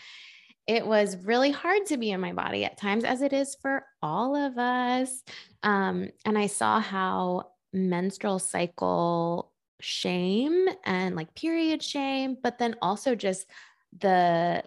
[0.67, 3.85] it was really hard to be in my body at times, as it is for
[4.03, 5.23] all of us.
[5.63, 13.15] Um, and I saw how menstrual cycle shame and like period shame, but then also
[13.15, 13.47] just
[13.99, 14.63] the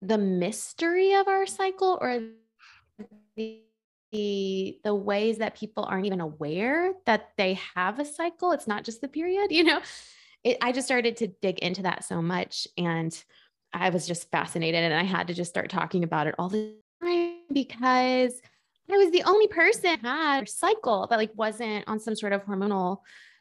[0.00, 2.20] the mystery of our cycle or
[3.36, 3.62] the
[4.10, 8.52] the, the ways that people aren't even aware that they have a cycle.
[8.52, 9.80] It's not just the period, you know.
[10.44, 13.12] It, I just started to dig into that so much and
[13.72, 16.74] I was just fascinated and I had to just start talking about it all the
[17.02, 18.40] time because
[18.90, 22.98] I was the only person had cycle that like wasn't on some sort of hormonal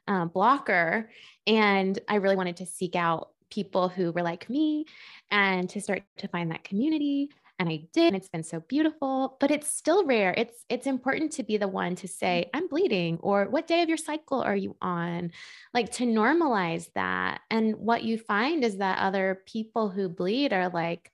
[0.08, 1.10] uh, blocker.
[1.46, 4.86] And I really wanted to seek out people who were like me
[5.32, 7.30] and to start to find that community
[7.60, 11.32] and I did and it's been so beautiful but it's still rare it's it's important
[11.34, 14.56] to be the one to say I'm bleeding or what day of your cycle are
[14.56, 15.32] you on
[15.74, 20.70] like to normalize that and what you find is that other people who bleed are
[20.70, 21.12] like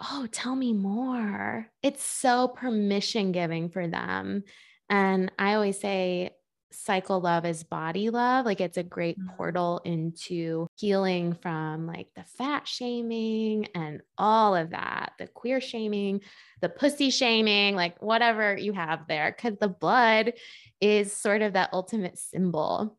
[0.00, 4.42] oh tell me more it's so permission giving for them
[4.88, 6.30] and I always say
[6.76, 8.44] cycle love is body love.
[8.44, 9.36] Like it's a great mm-hmm.
[9.36, 16.20] portal into healing from like the fat shaming and all of that, the queer shaming,
[16.60, 20.34] the pussy shaming, like whatever you have there, because the blood
[20.80, 22.98] is sort of that ultimate symbol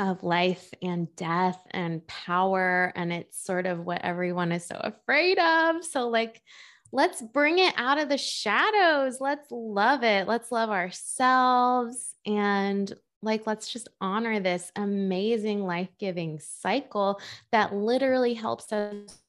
[0.00, 2.92] of life and death and power.
[2.96, 5.84] And it's sort of what everyone is so afraid of.
[5.84, 6.42] So, like,
[6.90, 9.20] let's bring it out of the shadows.
[9.20, 10.26] Let's love it.
[10.26, 17.20] Let's love ourselves and like let's just honor this amazing life-giving cycle
[17.52, 19.20] that literally helps us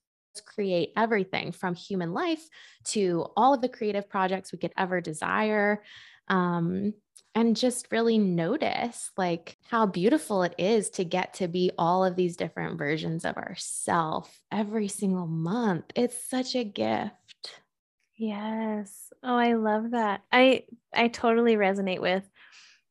[0.45, 2.47] create everything from human life
[2.85, 5.83] to all of the creative projects we could ever desire
[6.29, 6.93] um,
[7.33, 12.15] and just really notice like how beautiful it is to get to be all of
[12.15, 17.15] these different versions of ourself every single month it's such a gift
[18.21, 19.11] Yes.
[19.23, 20.21] Oh, I love that.
[20.31, 22.29] I I totally resonate with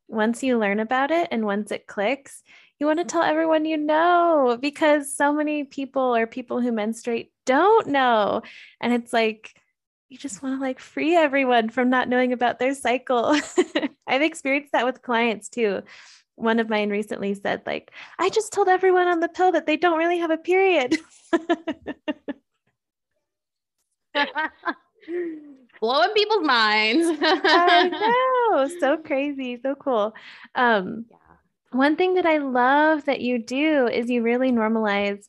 [0.09, 2.42] once you learn about it and once it clicks,
[2.81, 7.31] you want to tell everyone you know because so many people or people who menstruate
[7.46, 8.42] don't know.
[8.81, 9.55] And it's like
[10.11, 13.37] you just want to like free everyone from not knowing about their cycle.
[14.07, 15.83] I've experienced that with clients too.
[16.35, 19.77] One of mine recently said like, I just told everyone on the pill that they
[19.77, 20.99] don't really have a period.
[25.81, 27.18] blowing people's minds.
[27.23, 28.68] I know.
[28.81, 29.61] So crazy.
[29.62, 30.12] So cool.
[30.57, 31.16] Um, yeah.
[31.70, 35.29] One thing that I love that you do is you really normalize.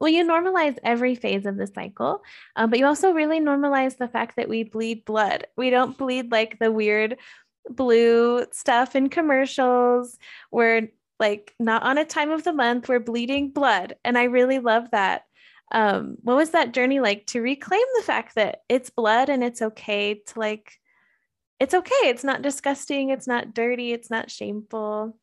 [0.00, 2.22] Well, you normalize every phase of the cycle,
[2.54, 5.46] um, but you also really normalize the fact that we bleed blood.
[5.56, 7.18] We don't bleed like the weird
[7.68, 10.18] blue stuff in commercials.
[10.50, 13.96] We're like not on a time of the month, we're bleeding blood.
[14.04, 15.22] And I really love that
[15.72, 19.60] um what was that journey like to reclaim the fact that it's blood and it's
[19.60, 20.72] okay to like
[21.58, 25.18] it's okay it's not disgusting it's not dirty it's not shameful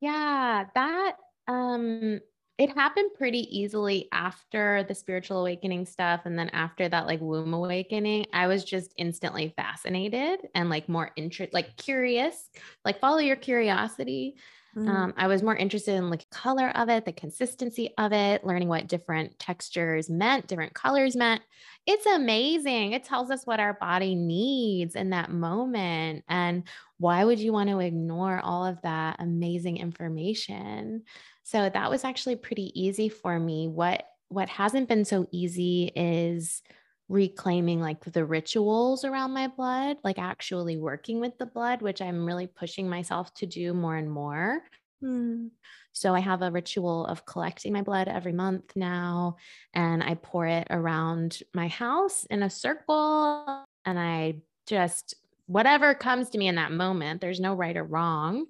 [0.00, 1.16] yeah that
[1.48, 2.20] um
[2.56, 7.54] it happened pretty easily after the spiritual awakening stuff and then after that like womb
[7.54, 12.48] awakening i was just instantly fascinated and like more interest like curious
[12.84, 14.36] like follow your curiosity
[14.76, 14.88] Mm.
[14.88, 18.68] Um, I was more interested in like color of it, the consistency of it, learning
[18.68, 21.42] what different textures meant, different colors meant.
[21.86, 22.92] It's amazing.
[22.92, 26.24] It tells us what our body needs in that moment.
[26.28, 26.64] And
[26.98, 31.02] why would you want to ignore all of that amazing information?
[31.44, 33.68] So that was actually pretty easy for me.
[33.68, 36.62] What what hasn't been so easy is
[37.08, 42.24] reclaiming like the rituals around my blood, like actually working with the blood, which I'm
[42.24, 44.62] really pushing myself to do more and more.
[45.02, 45.50] Mm.
[45.92, 49.36] So I have a ritual of collecting my blood every month now,
[49.74, 53.64] and I pour it around my house in a circle.
[53.84, 55.14] And I just,
[55.46, 58.46] whatever comes to me in that moment, there's no right or wrong.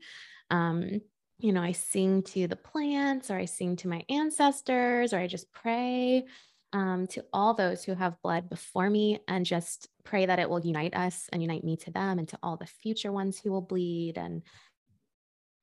[0.51, 1.01] Um,
[1.45, 5.27] you know, I sing to the plants, or I sing to my ancestors, or I
[5.27, 6.25] just pray
[6.73, 10.65] um, to all those who have bled before me and just pray that it will
[10.65, 13.61] unite us and unite me to them and to all the future ones who will
[13.61, 14.17] bleed.
[14.17, 14.40] And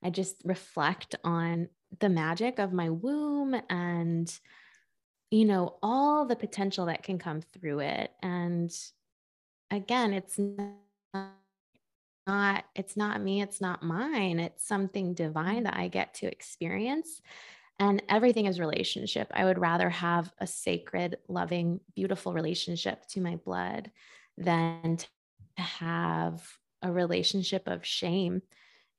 [0.04, 1.68] I just reflect on
[2.00, 4.32] the magic of my womb and,
[5.32, 8.12] you know, all the potential that can come through it.
[8.22, 8.72] And
[9.72, 11.32] again, it's not
[12.76, 15.90] it's not me it's not mine it's something divine that i mm-hmm.
[15.90, 17.22] get to experience
[17.82, 19.32] and everything is relationship.
[19.34, 23.90] I would rather have a sacred, loving, beautiful relationship to my blood
[24.38, 25.08] than to
[25.58, 26.48] have
[26.84, 28.44] a relationship of shame,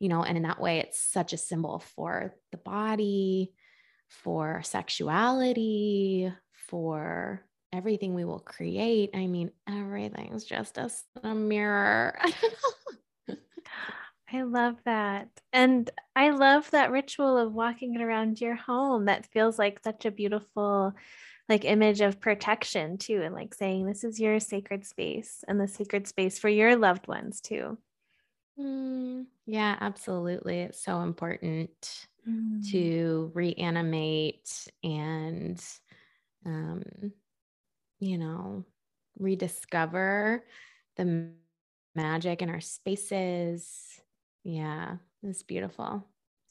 [0.00, 3.52] you know, and in that way, it's such a symbol for the body,
[4.08, 9.10] for sexuality, for everything we will create.
[9.14, 10.90] I mean, everything's just a,
[11.22, 12.18] a mirror.
[14.32, 15.28] I love that.
[15.52, 19.04] And I love that ritual of walking around your home.
[19.04, 20.94] That feels like such a beautiful
[21.48, 25.68] like image of protection too and like saying this is your sacred space and the
[25.68, 27.76] sacred space for your loved ones too.
[28.58, 30.60] Mm, yeah, absolutely.
[30.60, 32.70] It's so important mm.
[32.70, 35.62] to reanimate and
[36.46, 36.82] um
[37.98, 38.64] you know,
[39.18, 40.44] rediscover
[40.96, 41.30] the
[41.94, 44.00] magic in our spaces.
[44.44, 46.04] Yeah, it's beautiful.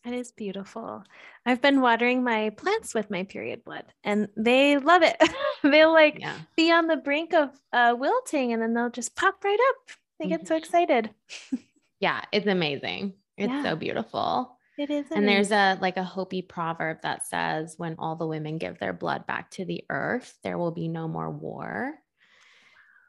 [0.03, 1.03] It is beautiful.
[1.45, 5.15] I've been watering my plants with my period blood and they love it.
[5.63, 6.37] they'll like yeah.
[6.55, 9.95] be on the brink of uh, wilting and then they'll just pop right up.
[10.19, 10.63] They get so mm-hmm.
[10.63, 11.09] excited.
[11.99, 13.13] yeah, it's amazing.
[13.37, 13.63] It's yeah.
[13.63, 14.57] so beautiful.
[14.77, 15.05] It is.
[15.11, 18.93] And there's a like a Hopi proverb that says when all the women give their
[18.93, 21.93] blood back to the earth, there will be no more war.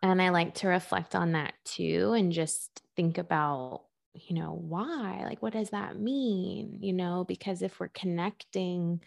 [0.05, 3.83] And I like to reflect on that too and just think about,
[4.15, 5.23] you know, why?
[5.25, 6.79] Like what does that mean?
[6.81, 9.01] You know, because if we're connecting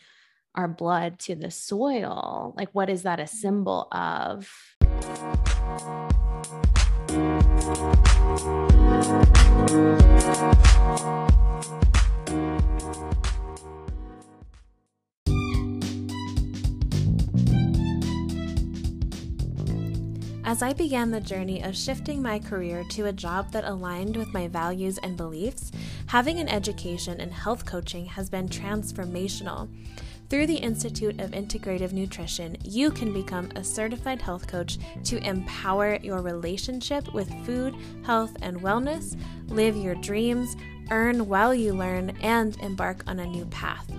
[0.56, 4.50] our blood to the soil, like what is that a symbol of?
[20.46, 24.32] As I began the journey of shifting my career to a job that aligned with
[24.32, 25.72] my values and beliefs,
[26.06, 29.68] having an education in health coaching has been transformational.
[30.30, 35.98] Through the Institute of Integrative Nutrition, you can become a certified health coach to empower
[36.04, 40.56] your relationship with food, health, and wellness, live your dreams,
[40.92, 43.92] earn while you learn, and embark on a new path.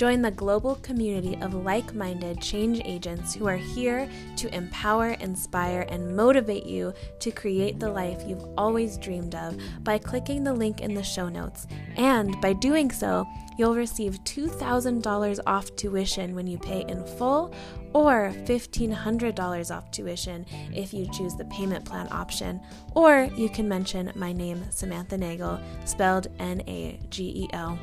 [0.00, 5.84] Join the global community of like minded change agents who are here to empower, inspire,
[5.90, 10.80] and motivate you to create the life you've always dreamed of by clicking the link
[10.80, 11.66] in the show notes.
[11.98, 13.28] And by doing so,
[13.58, 17.52] you'll receive $2,000 off tuition when you pay in full
[17.92, 22.58] or $1,500 off tuition if you choose the payment plan option.
[22.94, 27.78] Or you can mention my name, Samantha Nagel, spelled N A G E L.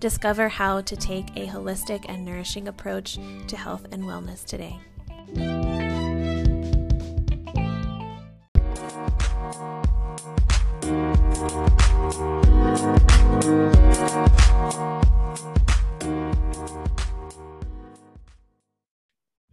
[0.00, 3.18] Discover how to take a holistic and nourishing approach
[3.48, 4.78] to health and wellness today.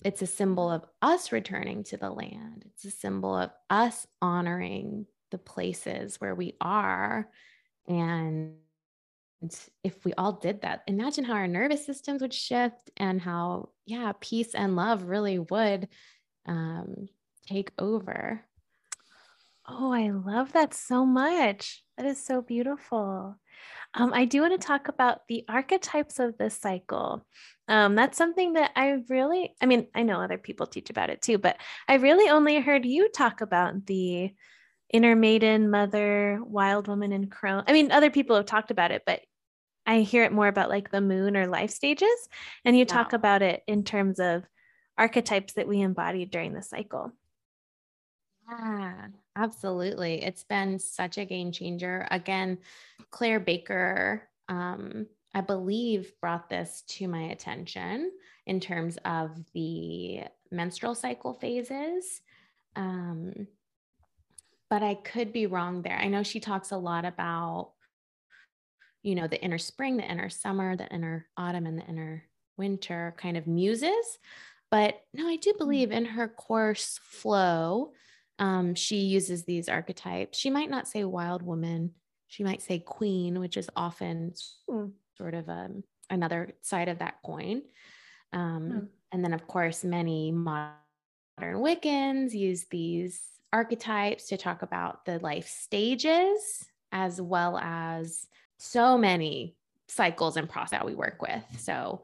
[0.03, 2.65] It's a symbol of us returning to the land.
[2.67, 7.27] It's a symbol of us honoring the places where we are
[7.87, 8.53] and
[9.83, 14.13] if we all did that, imagine how our nervous systems would shift and how, yeah,
[14.19, 15.87] peace and love really would
[16.45, 17.07] um,
[17.47, 18.41] take over.
[19.67, 21.83] Oh, I love that so much.
[21.97, 23.35] That is so beautiful.
[23.93, 27.25] Um, I do want to talk about the archetypes of this cycle.
[27.67, 31.21] Um, that's something that I really, I mean, I know other people teach about it
[31.21, 34.31] too, but I really only heard you talk about the
[34.91, 37.63] inner maiden, mother, wild woman, and crone.
[37.67, 39.21] I mean, other people have talked about it, but
[39.85, 42.29] I hear it more about like the moon or life stages.
[42.63, 42.93] And you yeah.
[42.93, 44.43] talk about it in terms of
[44.97, 47.11] archetypes that we embody during the cycle.
[48.49, 50.23] Yeah, absolutely.
[50.23, 52.07] It's been such a game changer.
[52.11, 52.59] Again,
[53.11, 58.11] Claire Baker, um, I believe, brought this to my attention
[58.45, 60.21] in terms of the
[60.51, 62.21] menstrual cycle phases.
[62.75, 63.47] Um,
[64.69, 65.97] but I could be wrong there.
[65.97, 67.71] I know she talks a lot about
[69.05, 72.23] you know, the inner spring, the inner summer, the inner autumn, and the inner
[72.57, 74.17] winter kind of muses.
[74.71, 75.57] But no, I do mm.
[75.59, 77.91] believe in her course flow,
[78.39, 80.39] um, she uses these archetypes.
[80.39, 81.91] She might not say wild woman,
[82.27, 84.33] she might say queen, which is often
[84.67, 84.91] mm.
[85.17, 87.61] sort of um, another side of that coin.
[88.33, 88.87] Um, mm.
[89.11, 90.73] And then, of course, many modern
[91.39, 93.21] Wiccans use these
[93.53, 98.27] archetypes to talk about the life stages as well as
[98.65, 99.55] so many
[99.87, 101.43] cycles and process that we work with.
[101.59, 102.01] So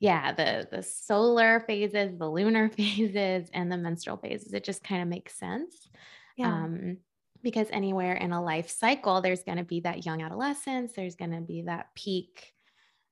[0.00, 5.02] yeah, the the solar phases, the lunar phases, and the menstrual phases, it just kind
[5.02, 5.88] of makes sense.
[6.36, 6.52] Yeah.
[6.52, 6.98] Um,
[7.42, 11.32] because anywhere in a life cycle, there's going to be that young adolescence, there's going
[11.32, 12.54] to be that peak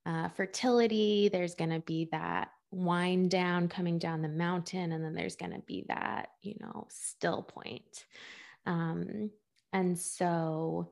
[0.07, 5.15] uh, fertility, there's going to be that wind down coming down the mountain, and then
[5.15, 8.07] there's going to be that, you know, still point.
[8.67, 9.31] Um,
[9.73, 10.91] and so,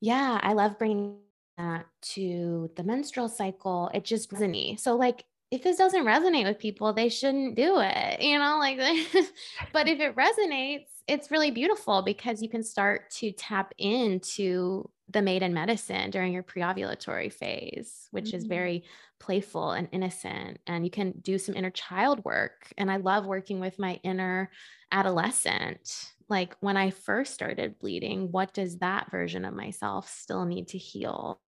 [0.00, 1.18] yeah, I love bringing
[1.56, 3.90] that to the menstrual cycle.
[3.94, 4.80] It just resonates.
[4.80, 8.78] So, like, if this doesn't resonate with people, they shouldn't do it, you know, like,
[9.72, 15.22] but if it resonates, it's really beautiful because you can start to tap into the
[15.22, 18.36] maiden medicine during your pre-ovulatory phase, which mm-hmm.
[18.36, 18.84] is very
[19.20, 20.58] playful and innocent.
[20.66, 22.72] And you can do some inner child work.
[22.78, 24.50] And I love working with my inner
[24.90, 26.13] adolescent.
[26.28, 30.78] Like when I first started bleeding, what does that version of myself still need to
[30.78, 31.40] heal?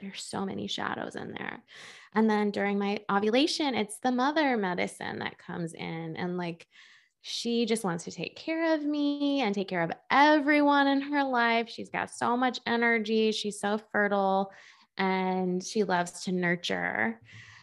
[0.00, 1.62] there's so many shadows in there.
[2.14, 6.66] And then during my ovulation, it's the mother medicine that comes in and like
[7.22, 11.24] she just wants to take care of me and take care of everyone in her
[11.24, 11.70] life.
[11.70, 13.32] She's got so much energy.
[13.32, 14.52] She's so fertile
[14.98, 17.18] and she loves to nurture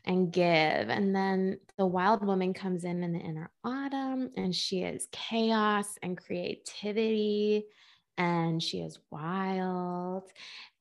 [0.06, 0.44] and give.
[0.46, 5.98] And then the wild woman comes in in the inner autumn and she is chaos
[6.02, 7.66] and creativity
[8.18, 10.30] and she is wild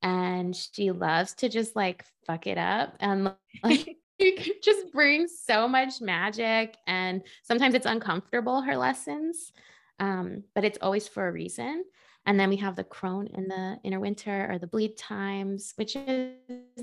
[0.02, 3.96] and she loves to just like fuck it up and like
[4.62, 9.52] just bring so much magic and sometimes it's uncomfortable her lessons
[9.98, 11.84] um, but it's always for a reason
[12.26, 15.96] and then we have the crone in the inner winter or the bleed times which
[15.96, 16.34] is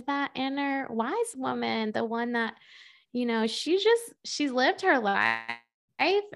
[0.05, 2.53] that inner wise woman the one that
[3.13, 5.57] you know she just she's lived her life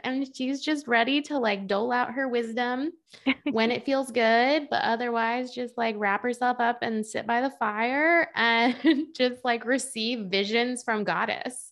[0.04, 2.91] and she's just ready to like dole out her wisdom
[3.52, 7.52] when it feels good, but otherwise just like wrap herself up and sit by the
[7.52, 8.76] fire and
[9.16, 11.72] just like receive visions from goddess.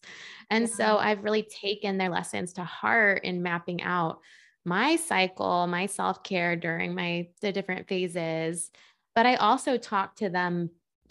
[0.49, 0.75] And yeah.
[0.75, 4.19] so I've really taken their lessons to heart in mapping out
[4.65, 8.71] my cycle, my self-care during my the different phases.
[9.15, 10.69] But I also talk to them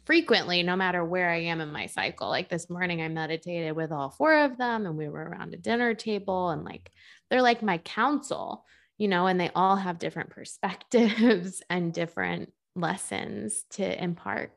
[0.08, 2.30] frequently, no matter where I am in my cycle.
[2.30, 5.58] Like this morning, I meditated with all four of them and we were around a
[5.58, 6.90] dinner table and like
[7.28, 8.64] they're like my counsel,
[8.96, 14.52] you know, and they all have different perspectives and different lessons to impart.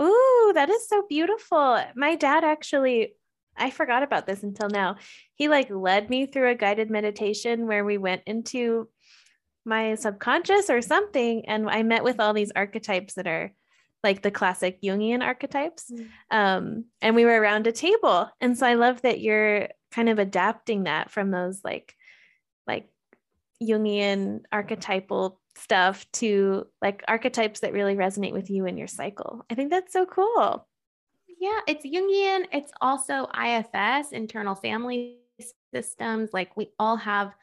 [0.00, 1.84] Ooh, that is so beautiful.
[1.94, 3.14] My dad actually,
[3.56, 4.96] I forgot about this until now.
[5.34, 8.88] He like led me through a guided meditation where we went into
[9.64, 13.52] my subconscious or something and I met with all these archetypes that are
[14.02, 15.90] like the classic Jungian archetypes.
[15.90, 16.08] Mm.
[16.30, 18.28] Um, and we were around a table.
[18.40, 21.94] And so I love that you're kind of adapting that from those like
[22.66, 22.88] like
[23.62, 29.44] Jungian archetypal stuff to like archetypes that really resonate with you and your cycle.
[29.50, 30.66] I think that's so cool.
[31.42, 32.46] Yeah, it's Jungian.
[32.52, 35.16] It's also IFS, internal family
[35.74, 36.30] systems.
[36.32, 37.34] Like we all have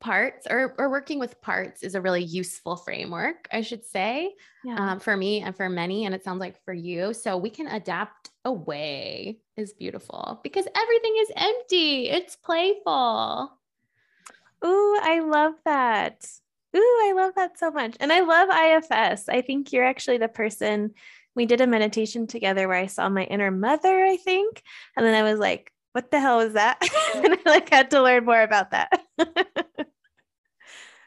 [0.00, 4.32] parts or, or working with parts is a really useful framework, I should say,
[4.64, 4.92] yeah.
[4.92, 6.06] um, for me and for many.
[6.06, 7.12] And it sounds like for you.
[7.12, 12.08] So we can adapt away is beautiful because everything is empty.
[12.08, 13.52] It's playful.
[14.64, 16.26] Ooh, I love that.
[16.74, 17.96] Ooh, I love that so much.
[18.00, 19.28] And I love IFS.
[19.28, 20.94] I think you're actually the person
[21.34, 24.62] we did a meditation together where I saw my inner mother, I think.
[24.96, 26.78] And then I was like, what the hell was that?
[27.14, 28.90] and I like had to learn more about that.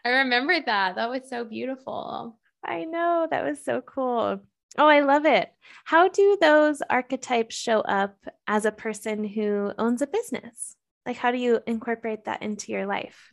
[0.06, 0.96] I remember that.
[0.96, 2.38] That was so beautiful.
[2.64, 3.28] I know.
[3.30, 4.40] That was so cool.
[4.78, 5.52] Oh, I love it.
[5.86, 8.18] How do those archetypes show up
[8.48, 10.76] as a person who owns a business?
[11.06, 13.32] Like, how do you incorporate that into your life?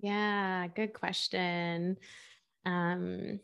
[0.00, 1.96] Yeah, good question.
[2.66, 3.40] Um,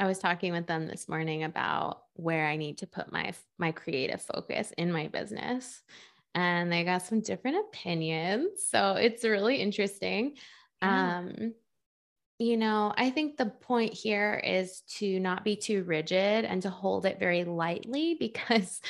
[0.00, 3.72] I was talking with them this morning about where I need to put my my
[3.72, 5.82] creative focus in my business,
[6.34, 8.66] and they got some different opinions.
[8.68, 10.36] So it's really interesting.
[10.82, 11.18] Yeah.
[11.18, 11.54] Um,
[12.38, 16.70] you know, I think the point here is to not be too rigid and to
[16.70, 18.80] hold it very lightly because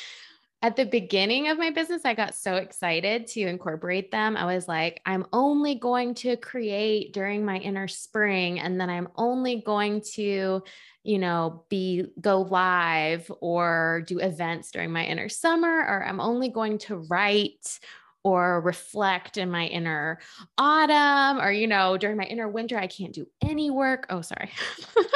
[0.65, 4.35] at the beginning of my business, I got so excited to incorporate them.
[4.35, 9.09] I was like, I'm only going to create during my inner spring, and then I'm
[9.17, 10.63] only going to,
[11.03, 16.49] you know, be go live or do events during my inner summer, or I'm only
[16.49, 17.79] going to write
[18.23, 20.19] or reflect in my inner
[20.57, 24.07] autumn or you know during my inner winter i can't do any work.
[24.09, 24.51] Oh sorry.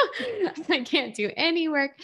[0.69, 1.99] I can't do any work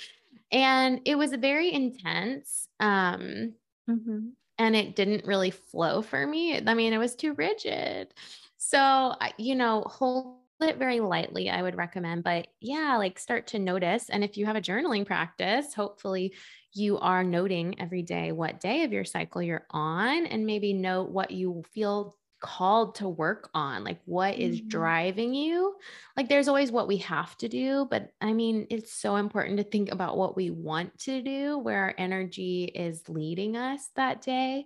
[0.51, 3.53] and it was very intense um
[3.89, 4.19] mm-hmm.
[4.57, 6.61] and it didn't really flow for me.
[6.65, 8.13] I mean it was too rigid.
[8.57, 13.59] So you know hold it very lightly i would recommend but yeah like start to
[13.59, 14.09] notice.
[14.09, 16.33] And if you have a journaling practice hopefully
[16.73, 21.09] you are noting every day what day of your cycle you're on and maybe note
[21.09, 22.15] what you feel
[22.45, 24.67] called to work on like what is mm-hmm.
[24.67, 25.75] driving you
[26.15, 29.63] like there's always what we have to do but i mean it's so important to
[29.63, 34.63] think about what we want to do where our energy is leading us that day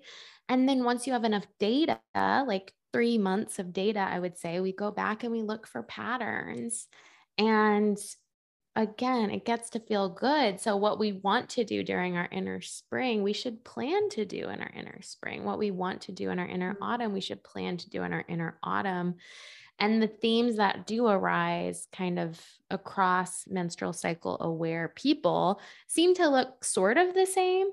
[0.50, 4.60] and then once you have enough data like three months of data, I would say,
[4.60, 6.88] we go back and we look for patterns.
[7.38, 7.98] And
[8.80, 10.60] again, it gets to feel good.
[10.60, 14.50] So, what we want to do during our inner spring, we should plan to do
[14.50, 15.44] in our inner spring.
[15.44, 16.84] What we want to do in our inner mm-hmm.
[16.84, 19.16] autumn, we should plan to do in our inner autumn.
[19.80, 26.30] And the themes that do arise kind of across menstrual cycle aware people seem to
[26.30, 27.68] look sort of the same.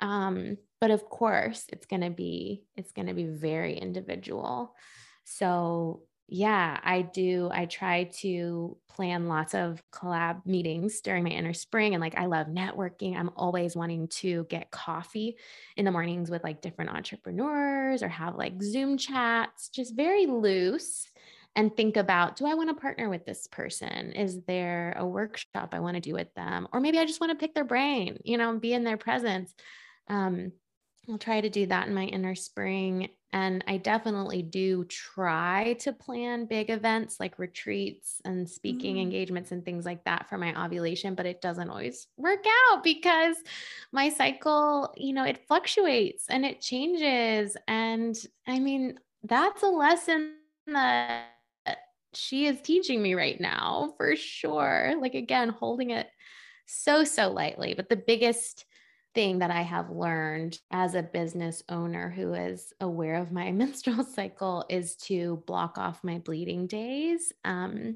[0.00, 4.74] Um, but of course, it's going to be it's going to be very individual.
[5.24, 7.48] So yeah, I do.
[7.52, 11.94] I try to plan lots of collab meetings during my inner spring.
[11.94, 13.16] And like, I love networking.
[13.16, 15.36] I'm always wanting to get coffee
[15.76, 21.08] in the mornings with like different entrepreneurs or have like Zoom chats, just very loose.
[21.54, 24.12] And think about do I want to partner with this person?
[24.12, 26.66] Is there a workshop I want to do with them?
[26.72, 29.54] Or maybe I just want to pick their brain, you know, be in their presence.
[30.08, 30.52] Um,
[31.08, 33.10] I'll try to do that in my inner spring.
[33.36, 39.02] And I definitely do try to plan big events like retreats and speaking mm.
[39.02, 43.36] engagements and things like that for my ovulation, but it doesn't always work out because
[43.92, 47.58] my cycle, you know, it fluctuates and it changes.
[47.68, 48.16] And
[48.46, 50.36] I mean, that's a lesson
[50.68, 51.26] that
[52.14, 54.94] she is teaching me right now for sure.
[54.98, 56.08] Like, again, holding it
[56.64, 57.74] so, so lightly.
[57.74, 58.64] But the biggest
[59.16, 64.04] thing that I have learned as a business owner who is aware of my menstrual
[64.04, 67.92] cycle is to block off my bleeding days, um, mm-hmm.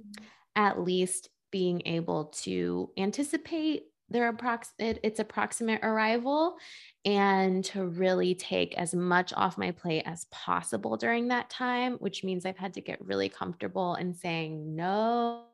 [0.56, 6.56] at least being able to anticipate their approx- it, its approximate arrival
[7.04, 12.24] and to really take as much off my plate as possible during that time, which
[12.24, 15.49] means I've had to get really comfortable in saying no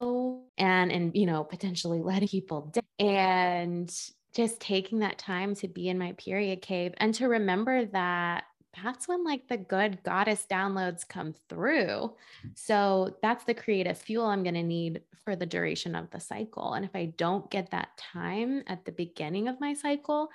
[0.00, 3.94] and and you know potentially letting people down and
[4.34, 8.44] just taking that time to be in my period cave and to remember that
[8.84, 12.14] that's when like the good goddess downloads come through.
[12.54, 16.74] So that's the creative fuel I'm going to need for the duration of the cycle.
[16.74, 20.30] And if I don't get that time at the beginning of my cycle,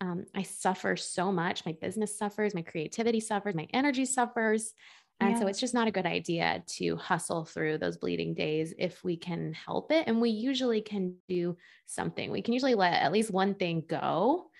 [0.00, 1.66] um, I suffer so much.
[1.66, 4.74] My business suffers, my creativity suffers, my energy suffers.
[5.20, 5.40] And yeah.
[5.40, 9.16] so it's just not a good idea to hustle through those bleeding days if we
[9.16, 10.06] can help it.
[10.06, 11.56] And we usually can do
[11.86, 12.30] something.
[12.30, 14.50] We can usually let at least one thing go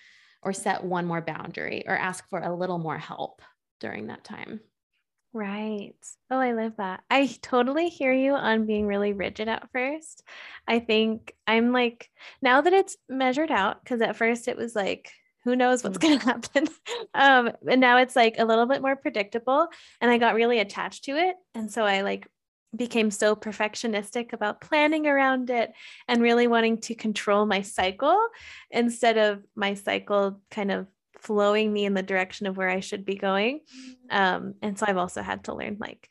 [0.41, 3.41] or set one more boundary or ask for a little more help
[3.79, 4.59] during that time.
[5.31, 5.95] Right.
[6.31, 7.03] Oh, I love that.
[7.09, 10.23] I totally hear you on being really rigid at first.
[10.67, 12.09] I think I'm like,
[12.41, 15.11] now that it's measured out, because at first it was like,
[15.43, 16.01] who knows what's mm.
[16.01, 16.67] going to happen
[17.13, 19.67] um and now it's like a little bit more predictable
[20.01, 22.27] and i got really attached to it and so i like
[22.75, 25.73] became so perfectionistic about planning around it
[26.07, 28.27] and really wanting to control my cycle
[28.69, 30.85] instead of my cycle kind of
[31.17, 33.61] flowing me in the direction of where I should be going.
[34.11, 34.15] Mm.
[34.15, 36.09] Um, and so I've also had to learn like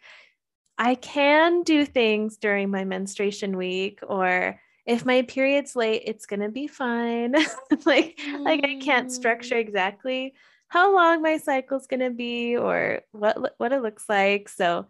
[0.76, 6.48] I can do things during my menstruation week or if my period's late, it's gonna
[6.48, 7.32] be fine.
[7.84, 8.40] like, mm.
[8.40, 9.60] like I can't structure mm.
[9.60, 10.34] exactly
[10.68, 14.48] how long my cycle's gonna be or what what it looks like.
[14.48, 14.86] So,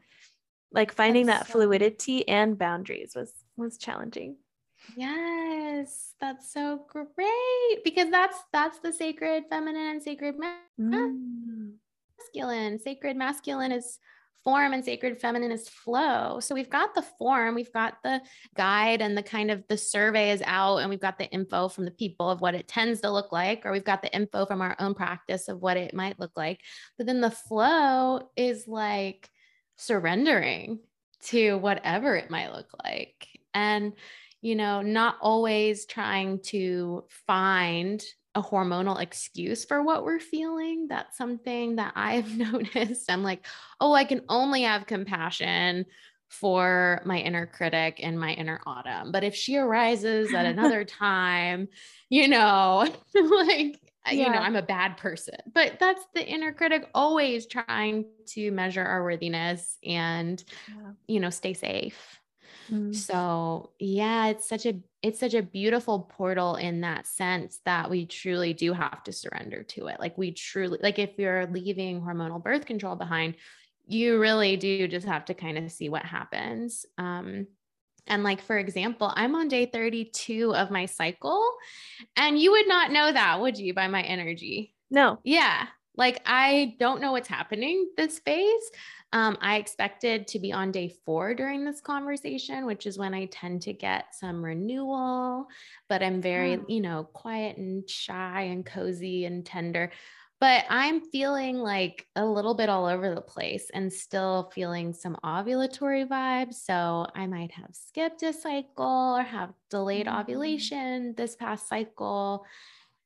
[0.72, 4.36] like finding that's that so fluidity and boundaries was was challenging.
[4.96, 10.36] Yes, that's so great because that's that's the sacred feminine and sacred
[10.80, 11.72] mm.
[12.18, 12.78] masculine.
[12.78, 13.98] Sacred masculine is
[14.48, 16.40] form and sacred feminine is flow.
[16.40, 18.22] So we've got the form, we've got the
[18.56, 21.84] guide and the kind of the survey is out and we've got the info from
[21.84, 24.62] the people of what it tends to look like or we've got the info from
[24.62, 26.62] our own practice of what it might look like.
[26.96, 29.28] But then the flow is like
[29.76, 30.78] surrendering
[31.24, 33.28] to whatever it might look like.
[33.52, 33.92] And
[34.40, 38.02] you know, not always trying to find
[38.38, 40.86] a hormonal excuse for what we're feeling.
[40.88, 43.10] That's something that I've noticed.
[43.10, 43.44] I'm like,
[43.80, 45.84] oh, I can only have compassion
[46.28, 49.12] for my inner critic and my inner autumn.
[49.12, 51.68] But if she arises at another time,
[52.08, 54.12] you know, like, yeah.
[54.12, 55.36] you know, I'm a bad person.
[55.52, 60.92] But that's the inner critic always trying to measure our worthiness and, yeah.
[61.06, 62.20] you know, stay safe.
[62.70, 62.92] Mm-hmm.
[62.92, 68.06] So, yeah, it's such a it's such a beautiful portal in that sense that we
[68.06, 70.00] truly do have to surrender to it.
[70.00, 73.36] Like we truly like if you're leaving hormonal birth control behind,
[73.86, 76.84] you really do just have to kind of see what happens.
[76.98, 77.46] Um
[78.06, 81.44] and like for example, I'm on day 32 of my cycle
[82.16, 84.74] and you would not know that, would you, by my energy?
[84.90, 85.18] No.
[85.22, 85.66] Yeah.
[85.98, 88.70] Like I don't know what's happening this phase.
[89.12, 93.24] Um, I expected to be on day four during this conversation, which is when I
[93.26, 95.46] tend to get some renewal,
[95.88, 99.90] but I'm very, you know, quiet and shy and cozy and tender.
[100.40, 105.16] but I'm feeling like a little bit all over the place and still feeling some
[105.24, 106.54] ovulatory vibes.
[106.54, 110.20] So I might have skipped a cycle or have delayed mm-hmm.
[110.20, 112.44] ovulation this past cycle.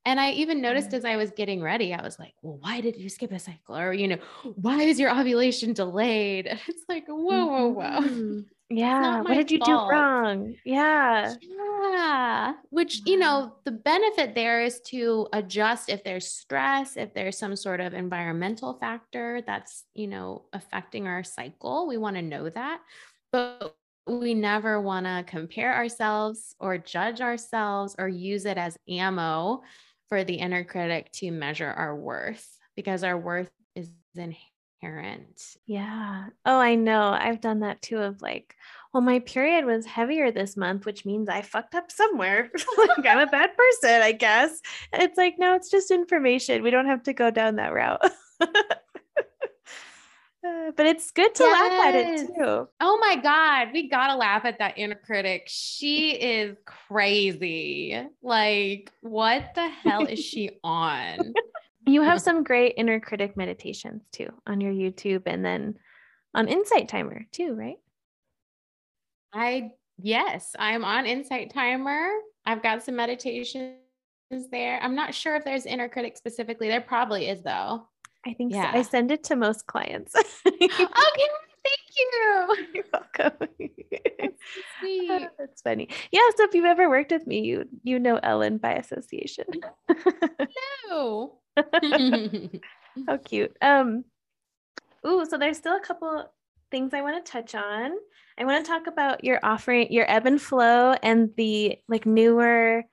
[0.04, 0.96] And I even noticed mm-hmm.
[0.96, 3.76] as I was getting ready, I was like, well, why did you skip a cycle?
[3.76, 4.18] Or, you know,
[4.56, 6.46] why is your ovulation delayed?
[6.68, 8.00] It's like, whoa, whoa, whoa.
[8.00, 8.40] Mm-hmm.
[8.74, 9.20] Yeah.
[9.20, 9.90] What did you fault.
[9.90, 10.54] do wrong?
[10.64, 11.34] Yeah.
[11.42, 12.54] Yeah.
[12.70, 17.54] Which, you know, the benefit there is to adjust if there's stress, if there's some
[17.54, 21.86] sort of environmental factor that's, you know, affecting our cycle.
[21.86, 22.80] We want to know that.
[23.30, 23.76] But
[24.06, 29.62] we never want to compare ourselves or judge ourselves or use it as ammo
[30.12, 32.46] for the inner critic to measure our worth
[32.76, 35.40] because our worth is inherent.
[35.64, 36.26] Yeah.
[36.44, 37.16] Oh, I know.
[37.18, 38.54] I've done that too of like,
[38.92, 42.50] well, my period was heavier this month, which means I fucked up somewhere.
[42.76, 44.60] like I'm a bad person, I guess.
[44.92, 46.62] it's like, no, it's just information.
[46.62, 48.04] We don't have to go down that route.
[50.44, 51.52] Uh, but it's good to yes.
[51.52, 52.68] laugh at it too.
[52.80, 53.68] Oh my God.
[53.72, 55.44] We got to laugh at that inner critic.
[55.46, 58.00] She is crazy.
[58.22, 61.32] Like, what the hell is she on?
[61.86, 65.76] You have some great inner critic meditations too on your YouTube and then
[66.34, 67.76] on Insight Timer too, right?
[69.32, 72.10] I, yes, I'm on Insight Timer.
[72.44, 73.76] I've got some meditations
[74.50, 74.80] there.
[74.82, 76.68] I'm not sure if there's inner critic specifically.
[76.68, 77.86] There probably is though.
[78.26, 78.72] I think yeah.
[78.72, 78.78] so.
[78.78, 80.14] I send it to most clients.
[80.14, 82.56] okay, thank you.
[82.74, 83.48] You're welcome.
[84.18, 84.34] That's
[84.80, 85.28] sweet.
[85.38, 85.88] That's funny.
[86.10, 86.20] Yeah.
[86.36, 89.46] So if you've ever worked with me, you you know Ellen by association.
[90.88, 91.38] Hello.
[93.06, 93.56] How cute.
[93.60, 94.04] Um.
[95.06, 96.32] Ooh, so there's still a couple
[96.70, 97.92] things I want to touch on.
[98.38, 102.84] I want to talk about your offering, your ebb and flow, and the like newer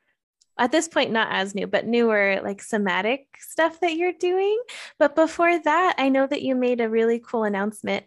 [0.60, 4.62] at this point not as new but newer like somatic stuff that you're doing.
[5.00, 8.06] But before that i know that you made a really cool announcement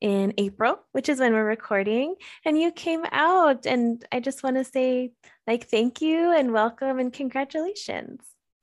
[0.00, 4.56] in april which is when we're recording and you came out and i just want
[4.56, 5.12] to say
[5.46, 8.20] like thank you and welcome and congratulations.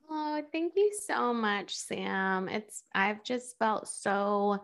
[0.10, 2.50] Oh thank you so much sam.
[2.50, 4.64] It's i've just felt so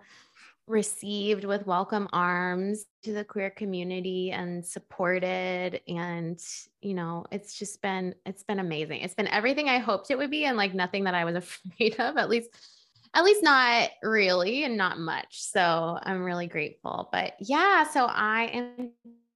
[0.68, 6.43] received with welcome arms to the queer community and supported and
[6.82, 9.01] you know it's just been it's been amazing.
[9.01, 11.36] It's been everything i hoped it would be and like nothing that i was
[11.78, 12.49] afraid of at least
[13.13, 15.41] at least not really and not much.
[15.41, 17.07] So i'm really grateful.
[17.13, 18.91] But yeah so i am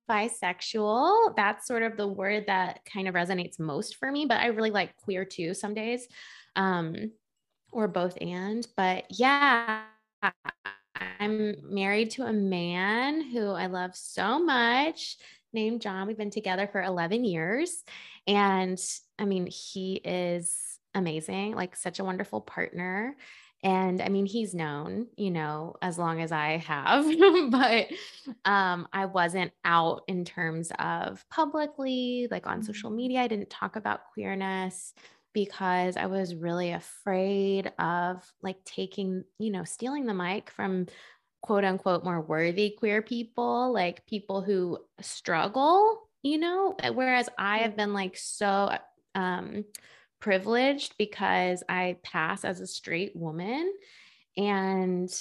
[0.09, 1.37] bisexual.
[1.37, 4.71] That's sort of the word that kind of resonates most for me but i really
[4.71, 6.07] like queer too some days
[6.57, 7.11] um
[7.71, 8.67] or both and.
[8.75, 9.83] But yeah
[11.19, 15.17] I'm married to a man who I love so much
[15.53, 16.07] named John.
[16.07, 17.83] We've been together for 11 years.
[18.27, 18.79] And
[19.19, 20.55] I mean, he is
[20.93, 23.15] amazing, like such a wonderful partner.
[23.63, 27.05] And I mean, he's known, you know, as long as I have,
[27.51, 27.87] but
[28.43, 32.97] um, I wasn't out in terms of publicly, like on social mm-hmm.
[32.97, 33.21] media.
[33.21, 34.93] I didn't talk about queerness
[35.33, 40.87] because I was really afraid of like taking, you know, stealing the mic from
[41.41, 47.75] quote unquote more worthy queer people, like people who struggle, you know, whereas I have
[47.75, 48.77] been like so
[49.15, 49.65] um
[50.19, 53.73] privileged because I pass as a straight woman
[54.37, 55.11] and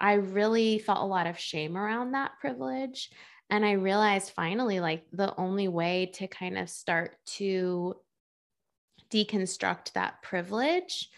[0.00, 3.10] I really felt a lot of shame around that privilege.
[3.50, 7.94] And I realized finally, like, the only way to kind of start to
[9.12, 11.08] deconstruct that privilege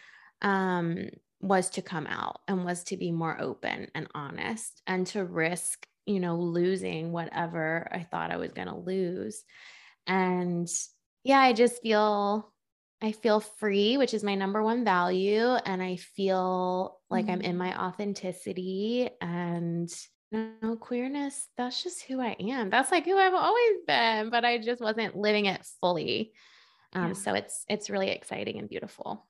[0.42, 1.08] um,
[1.40, 5.86] was to come out and was to be more open and honest and to risk,
[6.06, 9.44] you know, losing whatever I thought I was going to lose.
[10.06, 10.68] And
[11.22, 12.50] yeah, I just feel
[13.02, 15.42] I feel free, which is my number one value.
[15.42, 17.34] And I feel like mm-hmm.
[17.34, 17.78] I'm in my mm.
[17.78, 19.90] authenticity and
[20.30, 22.70] you know, queerness, that's just who I am.
[22.70, 26.32] That's like who I've always been, but I just wasn't living it fully.
[26.94, 27.12] Um, yeah.
[27.14, 29.26] So it's it's really exciting and beautiful.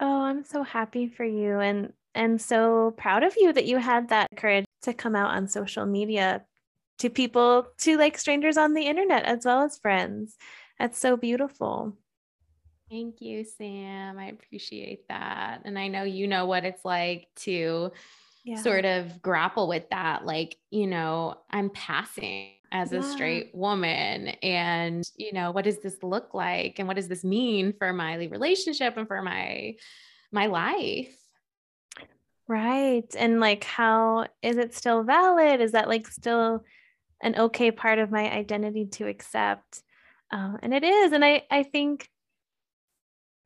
[0.00, 4.08] Oh, I'm so happy for you and and so proud of you that you had
[4.08, 6.44] that courage to come out on social media
[6.98, 10.36] to people to like strangers on the internet as well as friends.
[10.78, 11.96] That's so beautiful.
[12.90, 14.18] Thank you, Sam.
[14.18, 15.62] I appreciate that.
[15.64, 17.92] And I know you know what it's like to
[18.44, 18.56] yeah.
[18.56, 20.26] sort of grapple with that.
[20.26, 22.98] Like, you know, I'm passing as yeah.
[22.98, 27.24] a straight woman and you know what does this look like and what does this
[27.24, 29.74] mean for my relationship and for my
[30.32, 31.14] my life
[32.48, 36.64] right and like how is it still valid is that like still
[37.22, 39.82] an okay part of my identity to accept
[40.32, 42.08] uh, and it is and i i think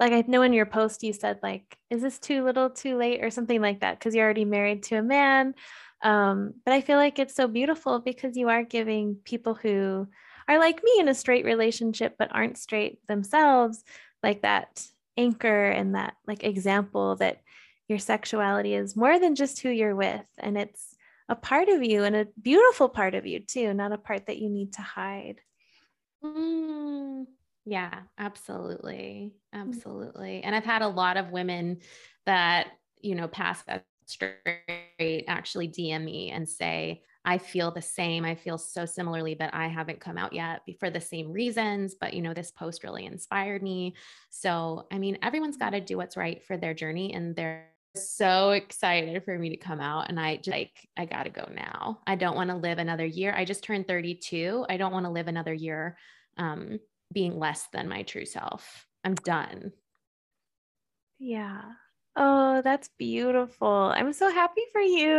[0.01, 3.23] like I know in your post you said like, is this too little, too late,
[3.23, 5.55] or something like that because you're already married to a man.
[6.03, 10.07] Um, but I feel like it's so beautiful because you are giving people who
[10.49, 13.85] are like me in a straight relationship but aren't straight themselves
[14.23, 14.85] like that
[15.17, 17.41] anchor and that like example that
[17.89, 20.95] your sexuality is more than just who you're with and it's
[21.29, 24.39] a part of you and a beautiful part of you too not a part that
[24.39, 25.41] you need to hide
[26.25, 27.27] mm,
[27.67, 29.61] yeah absolutely mm.
[29.61, 31.79] absolutely and i've had a lot of women
[32.25, 32.69] that
[33.01, 38.25] you know pass that straight actually dm me and say I feel the same.
[38.25, 41.95] I feel so similarly, but I haven't come out yet for the same reasons.
[41.95, 43.97] But, you know, this post really inspired me.
[44.31, 48.51] So, I mean, everyone's got to do what's right for their journey and they're so
[48.53, 52.01] excited for me to come out and I just like I got to go now.
[52.07, 53.35] I don't want to live another year.
[53.37, 54.67] I just turned 32.
[54.69, 55.97] I don't want to live another year
[56.37, 56.79] um
[57.13, 58.87] being less than my true self.
[59.05, 59.73] I'm done.
[61.19, 61.63] Yeah.
[62.21, 63.69] Oh, that's beautiful.
[63.95, 65.13] I'm so happy for you.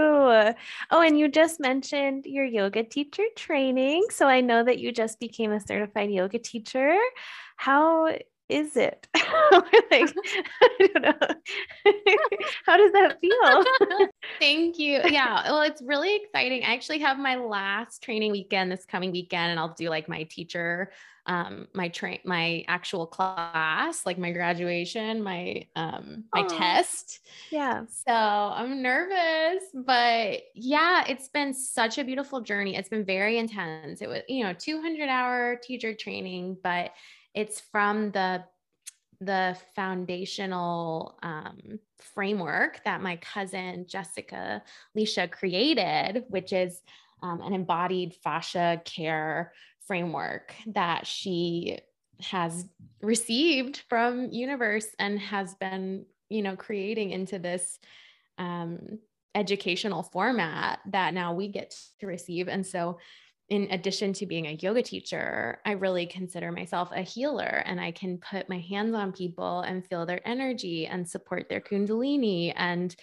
[0.91, 4.05] Oh, and you just mentioned your yoga teacher training.
[4.09, 6.97] So I know that you just became a certified yoga teacher.
[7.55, 8.13] How
[8.49, 9.07] is it?
[9.15, 9.23] like,
[10.61, 11.13] I don't know.
[12.65, 14.09] How does that feel?
[14.39, 15.01] Thank you.
[15.05, 15.43] Yeah.
[15.43, 16.63] Well, it's really exciting.
[16.63, 20.23] I actually have my last training weekend this coming weekend, and I'll do like my
[20.23, 20.91] teacher
[21.29, 26.57] um, my train, my actual class, like my graduation, my um, my Aww.
[26.57, 27.19] test.
[27.51, 27.83] Yeah.
[27.87, 32.75] So I'm nervous, but yeah, it's been such a beautiful journey.
[32.75, 34.01] It's been very intense.
[34.01, 36.91] It was, you know, 200 hour teacher training, but
[37.33, 38.43] it's from the
[39.21, 41.79] the foundational um,
[42.13, 44.63] framework that my cousin Jessica
[44.97, 46.81] Leisha created, which is
[47.21, 49.51] um, an embodied fascia care
[49.85, 51.79] framework that she
[52.21, 52.65] has
[53.01, 57.79] received from universe and has been you know creating into this
[58.37, 58.99] um,
[59.35, 62.47] educational format that now we get to receive.
[62.47, 62.99] And so
[63.49, 67.91] in addition to being a yoga teacher i really consider myself a healer and i
[67.91, 72.95] can put my hands on people and feel their energy and support their kundalini and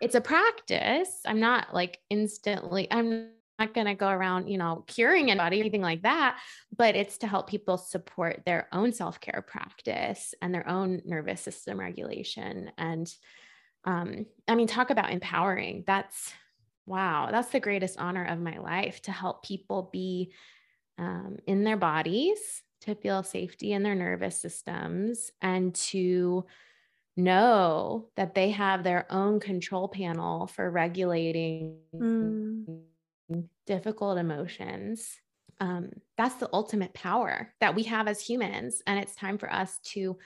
[0.00, 3.28] it's a practice i'm not like instantly i'm
[3.58, 6.38] not going to go around, you know, curing anybody, anything like that,
[6.76, 11.40] but it's to help people support their own self care practice and their own nervous
[11.40, 12.70] system regulation.
[12.78, 13.12] And
[13.84, 15.84] um, I mean, talk about empowering.
[15.86, 16.32] That's
[16.86, 20.32] wow, that's the greatest honor of my life to help people be
[20.98, 26.44] um, in their bodies, to feel safety in their nervous systems, and to
[27.16, 31.76] know that they have their own control panel for regulating.
[31.94, 32.82] Mm
[33.66, 35.18] difficult emotions,
[35.60, 38.82] um, that's the ultimate power that we have as humans.
[38.86, 40.18] And it's time for us to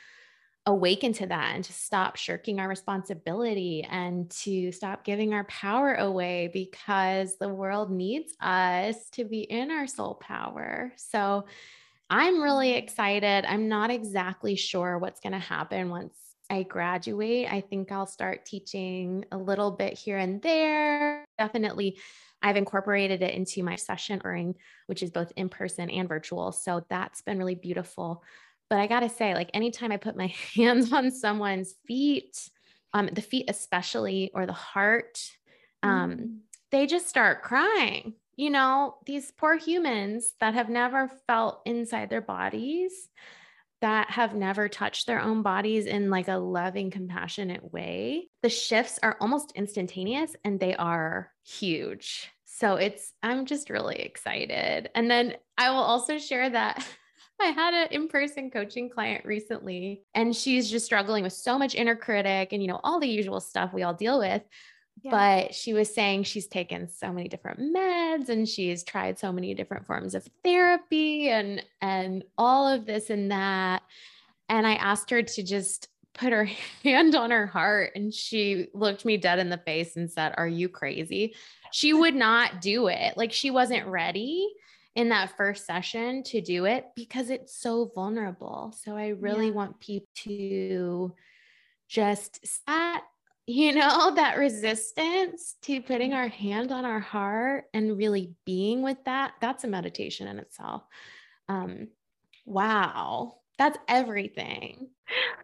[0.66, 5.94] awaken to that and to stop shirking our responsibility and to stop giving our power
[5.94, 10.92] away because the world needs us to be in our soul power.
[10.96, 11.46] So
[12.10, 12.78] I'm really mm-hmm.
[12.78, 13.44] excited.
[13.46, 16.18] I'm not exactly sure what's going to happen once
[16.50, 17.48] I graduate.
[17.50, 21.24] I think I'll start teaching a little bit here and there.
[21.38, 21.98] Definitely
[22.42, 24.54] I've incorporated it into my session
[24.86, 26.52] which is both in person and virtual.
[26.52, 28.22] So that's been really beautiful.
[28.68, 32.48] But I got to say, like anytime I put my hands on someone's feet,
[32.92, 35.20] um, the feet especially, or the heart,
[35.82, 36.38] um, mm.
[36.70, 38.14] they just start crying.
[38.36, 43.08] You know, these poor humans that have never felt inside their bodies,
[43.80, 48.28] that have never touched their own bodies in like a loving, compassionate way.
[48.42, 52.30] The shifts are almost instantaneous and they are huge.
[52.44, 54.90] So it's, I'm just really excited.
[54.94, 56.86] And then I will also share that
[57.40, 61.74] I had an in person coaching client recently, and she's just struggling with so much
[61.74, 64.42] inner critic and, you know, all the usual stuff we all deal with.
[65.02, 65.10] Yeah.
[65.10, 69.54] But she was saying she's taken so many different meds and she's tried so many
[69.54, 73.82] different forms of therapy and and all of this and that.
[74.48, 76.44] And I asked her to just put her
[76.82, 80.48] hand on her heart and she looked me dead in the face and said, Are
[80.48, 81.34] you crazy?
[81.72, 83.18] She would not do it.
[83.18, 84.48] Like she wasn't ready
[84.96, 88.74] in that first session to do it because it's so vulnerable.
[88.82, 89.52] So I really yeah.
[89.52, 91.14] want people to
[91.86, 93.02] just set,
[93.46, 98.96] you know, that resistance to putting our hand on our heart and really being with
[99.04, 99.34] that.
[99.40, 100.82] That's a meditation in itself.
[101.48, 101.88] Um,
[102.44, 104.88] wow that's everything.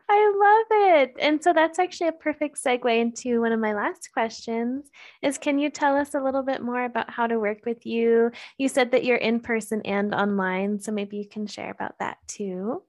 [0.09, 1.15] I love it.
[1.21, 4.91] And so that's actually a perfect segue into one of my last questions
[5.23, 8.31] is can you tell us a little bit more about how to work with you?
[8.59, 12.19] You said that you're in person and online, so maybe you can share about that
[12.27, 12.83] too.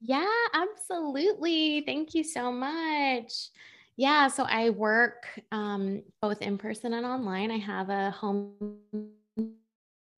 [0.00, 1.82] Yeah, absolutely.
[1.82, 3.50] Thank you so much.
[3.96, 7.50] Yeah, so I work um, both in person and online.
[7.50, 8.54] I have a home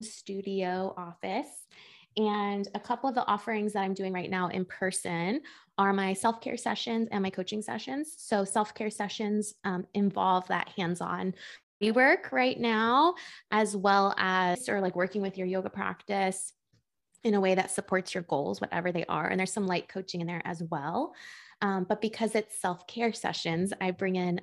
[0.03, 1.67] studio office.
[2.17, 5.41] And a couple of the offerings that I'm doing right now in person
[5.79, 8.15] are my self care sessions and my coaching sessions.
[8.19, 11.35] So, self care sessions um, involve that hands on
[11.91, 13.15] work right now,
[13.51, 16.53] as well as or like working with your yoga practice
[17.25, 19.27] in a way that supports your goals, whatever they are.
[19.29, 21.15] And there's some light coaching in there as well.
[21.63, 24.41] Um, but because it's self care sessions, I bring in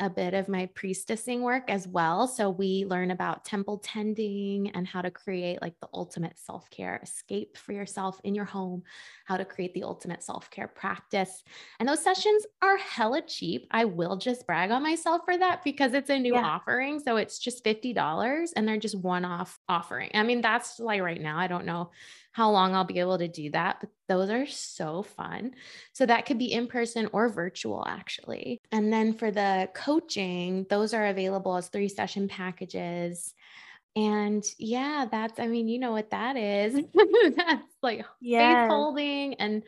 [0.00, 2.26] a bit of my priestessing work as well.
[2.26, 7.00] So we learn about temple tending and how to create like the ultimate self care
[7.02, 8.82] escape for yourself in your home,
[9.24, 11.44] how to create the ultimate self care practice.
[11.78, 13.68] And those sessions are hella cheap.
[13.70, 16.44] I will just brag on myself for that because it's a new yeah.
[16.44, 16.98] offering.
[16.98, 20.10] So it's just $50 and they're just one off offering.
[20.14, 21.38] I mean, that's like right now.
[21.38, 21.90] I don't know
[22.34, 25.52] how long I'll be able to do that, but those are so fun.
[25.92, 28.60] So that could be in person or virtual, actually.
[28.72, 33.32] And then for the coaching, those are available as three session packages.
[33.94, 36.74] And yeah, that's, I mean, you know what that is.
[37.36, 38.64] that's like yes.
[38.64, 39.62] faith holding and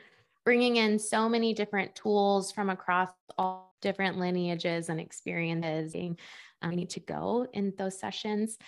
[0.44, 5.94] bringing in so many different tools from across all different lineages and experiences.
[6.60, 8.58] I need to go in those sessions.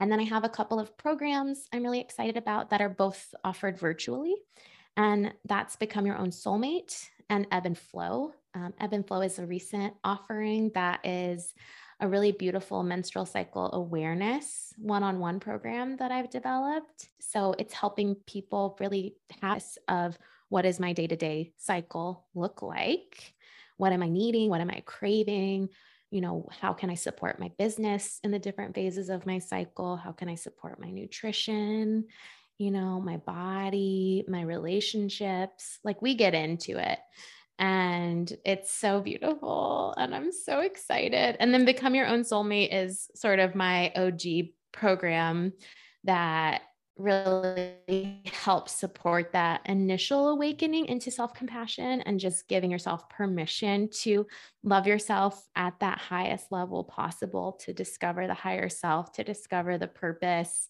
[0.00, 3.34] And then I have a couple of programs I'm really excited about that are both
[3.44, 4.34] offered virtually.
[4.96, 8.32] And that's Become Your Own Soulmate and Ebb and Flow.
[8.54, 11.54] Um, Ebb and Flow is a recent offering that is
[12.00, 17.08] a really beautiful menstrual cycle awareness one on one program that I've developed.
[17.20, 20.16] So it's helping people really have of
[20.48, 23.34] what does my day to day cycle look like?
[23.76, 24.48] What am I needing?
[24.48, 25.68] What am I craving?
[26.10, 29.96] You know, how can I support my business in the different phases of my cycle?
[29.96, 32.06] How can I support my nutrition,
[32.56, 35.78] you know, my body, my relationships?
[35.84, 36.98] Like we get into it.
[37.58, 39.94] And it's so beautiful.
[39.96, 41.36] And I'm so excited.
[41.40, 45.52] And then Become Your Own Soulmate is sort of my OG program
[46.04, 46.62] that
[46.98, 54.26] really helps support that initial awakening into self compassion and just giving yourself permission to
[54.62, 59.86] love yourself at that highest level possible, to discover the higher self, to discover the
[59.86, 60.68] purpose.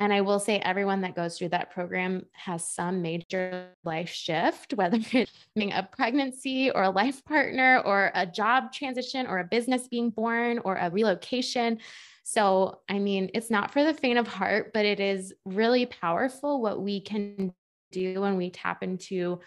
[0.00, 4.72] And I will say, everyone that goes through that program has some major life shift,
[4.74, 9.44] whether it's being a pregnancy or a life partner or a job transition or a
[9.44, 11.78] business being born or a relocation
[12.32, 16.62] so, I mean, it's not for the faint of heart, but it is really powerful
[16.62, 17.52] what we can
[17.90, 19.40] do when we tap into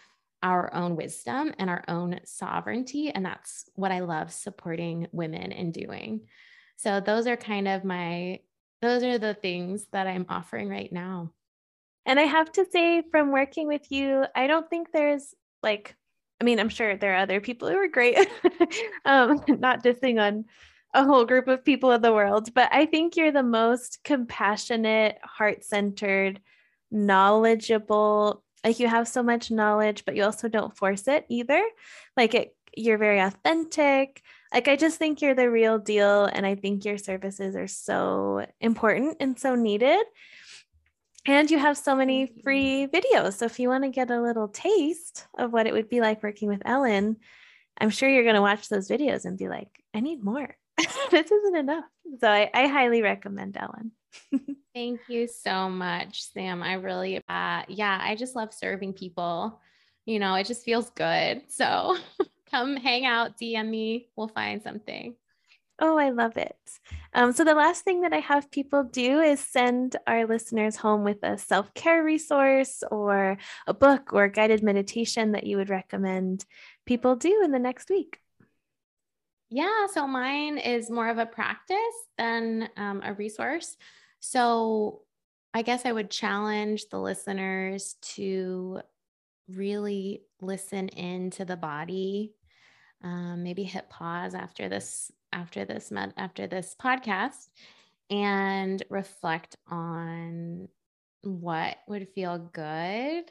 [0.44, 3.10] our own wisdom and our own sovereignty.
[3.10, 6.28] And that's what I love supporting women in doing.
[6.76, 8.42] So, those are kind of my,
[8.82, 11.32] those are the things that I'm offering right now.
[12.06, 15.96] And I have to say, from working with you, I don't think there's like,
[16.42, 18.18] I mean, I'm sure there are other people who are great.
[19.06, 20.44] um, not dissing on
[20.94, 25.18] a whole group of people in the world, but I think you're the most compassionate,
[25.24, 26.40] heart centered,
[26.92, 28.44] knowledgeable.
[28.64, 31.62] Like you have so much knowledge, but you also don't force it either.
[32.16, 34.22] Like it, you're very authentic.
[34.54, 36.26] Like I just think you're the real deal.
[36.26, 40.04] And I think your services are so important and so needed.
[41.26, 43.34] And you have so many free videos.
[43.34, 46.22] So if you want to get a little taste of what it would be like
[46.22, 47.18] working with Ellen,
[47.78, 50.56] I'm sure you're going to watch those videos and be like, I need more.
[51.12, 51.86] this isn't enough.
[52.20, 53.92] So I, I highly recommend Ellen.
[54.74, 56.64] Thank you so much, Sam.
[56.64, 59.60] I really, uh, yeah, I just love serving people.
[60.06, 61.44] You know, it just feels good.
[61.48, 61.98] So
[62.52, 64.10] come hang out, DM me.
[64.16, 65.16] We'll find something.
[65.80, 66.56] Oh, I love it.
[67.16, 71.04] Um, so, the last thing that I have people do is send our listeners home
[71.04, 75.70] with a self care resource or a book or a guided meditation that you would
[75.70, 76.46] recommend
[76.86, 78.20] people do in the next week.
[79.56, 81.78] Yeah, so mine is more of a practice
[82.18, 83.78] than um, a resource.
[84.20, 85.04] So
[85.54, 88.82] I guess I would challenge the listeners to
[89.48, 92.34] really listen into the body.
[93.04, 97.48] Um, maybe hit pause after this after this med- after this podcast
[98.10, 100.68] and reflect on
[101.22, 103.26] what would feel good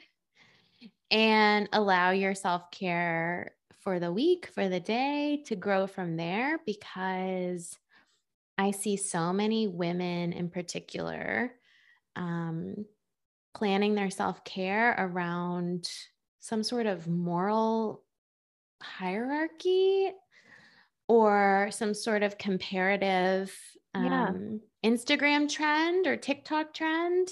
[1.11, 3.51] and allow your self-care
[3.83, 7.77] for the week, for the day to grow from there because
[8.57, 11.53] I see so many women in particular
[12.15, 12.85] um,
[13.53, 15.89] planning their self care around
[16.39, 18.03] some sort of moral
[18.81, 20.11] hierarchy
[21.07, 23.53] or some sort of comparative
[23.93, 24.89] um, yeah.
[24.89, 27.29] Instagram trend or TikTok trend.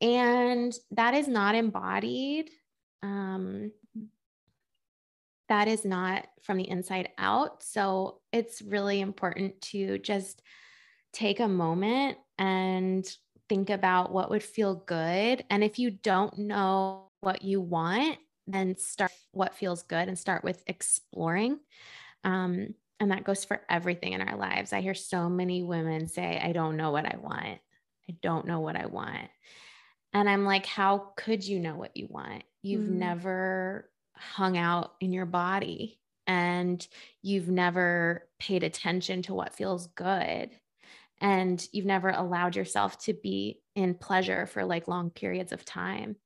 [0.00, 2.50] And that is not embodied
[3.02, 3.72] um,
[5.50, 7.62] that is not from the inside out.
[7.62, 10.42] So it's really important to just
[11.12, 13.04] take a moment and
[13.48, 15.44] think about what would feel good.
[15.50, 20.44] And if you don't know what you want, then start what feels good and start
[20.44, 21.58] with exploring.
[22.22, 24.72] Um, and that goes for everything in our lives.
[24.72, 27.58] I hear so many women say, I don't know what I want.
[28.08, 29.28] I don't know what I want.
[30.12, 32.44] And I'm like, how could you know what you want?
[32.62, 32.98] You've mm.
[32.98, 33.90] never
[34.20, 36.86] hung out in your body and
[37.22, 40.50] you've never paid attention to what feels good
[41.20, 46.16] and you've never allowed yourself to be in pleasure for like long periods of time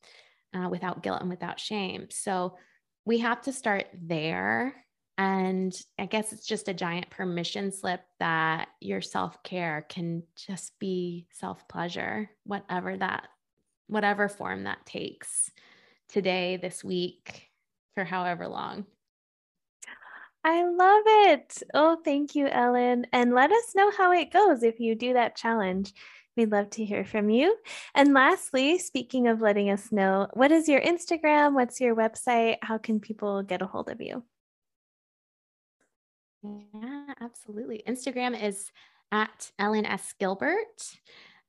[0.55, 2.07] uh, without guilt and without shame.
[2.11, 2.57] So
[3.05, 4.75] we have to start there.
[5.17, 11.29] And i guess it's just a giant permission slip that your self-care can just be
[11.31, 13.29] self-pleasure whatever that
[13.87, 15.51] whatever form that takes.
[16.09, 17.49] Today this week
[17.95, 18.87] for however long.
[20.45, 21.63] I love it.
[21.73, 23.07] Oh, thank you, Ellen.
[23.13, 25.95] And let us know how it goes if you do that challenge.
[26.37, 27.57] We'd love to hear from you.
[27.95, 31.55] And lastly, speaking of letting us know, what is your Instagram?
[31.55, 32.57] What's your website?
[32.61, 34.23] How can people get a hold of you?
[36.43, 37.83] Yeah, absolutely.
[37.89, 38.71] Instagram is
[39.13, 40.13] at Ellen S.
[40.19, 40.99] Gilbert.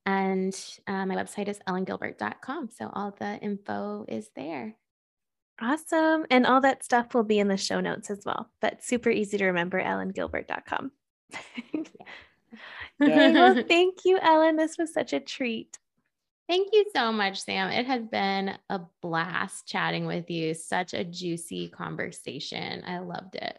[0.05, 0.55] And
[0.87, 2.69] uh, my website is ellengilbert.com.
[2.69, 4.75] So all the info is there.
[5.61, 6.25] Awesome.
[6.29, 9.37] And all that stuff will be in the show notes as well, but super easy
[9.37, 10.91] to remember, ellengilbert.com.
[11.73, 11.83] Yay.
[12.99, 14.55] Well, thank you, Ellen.
[14.55, 15.77] This was such a treat.
[16.47, 17.69] Thank you so much, Sam.
[17.69, 20.53] It has been a blast chatting with you.
[20.53, 22.83] Such a juicy conversation.
[22.85, 23.53] I loved it.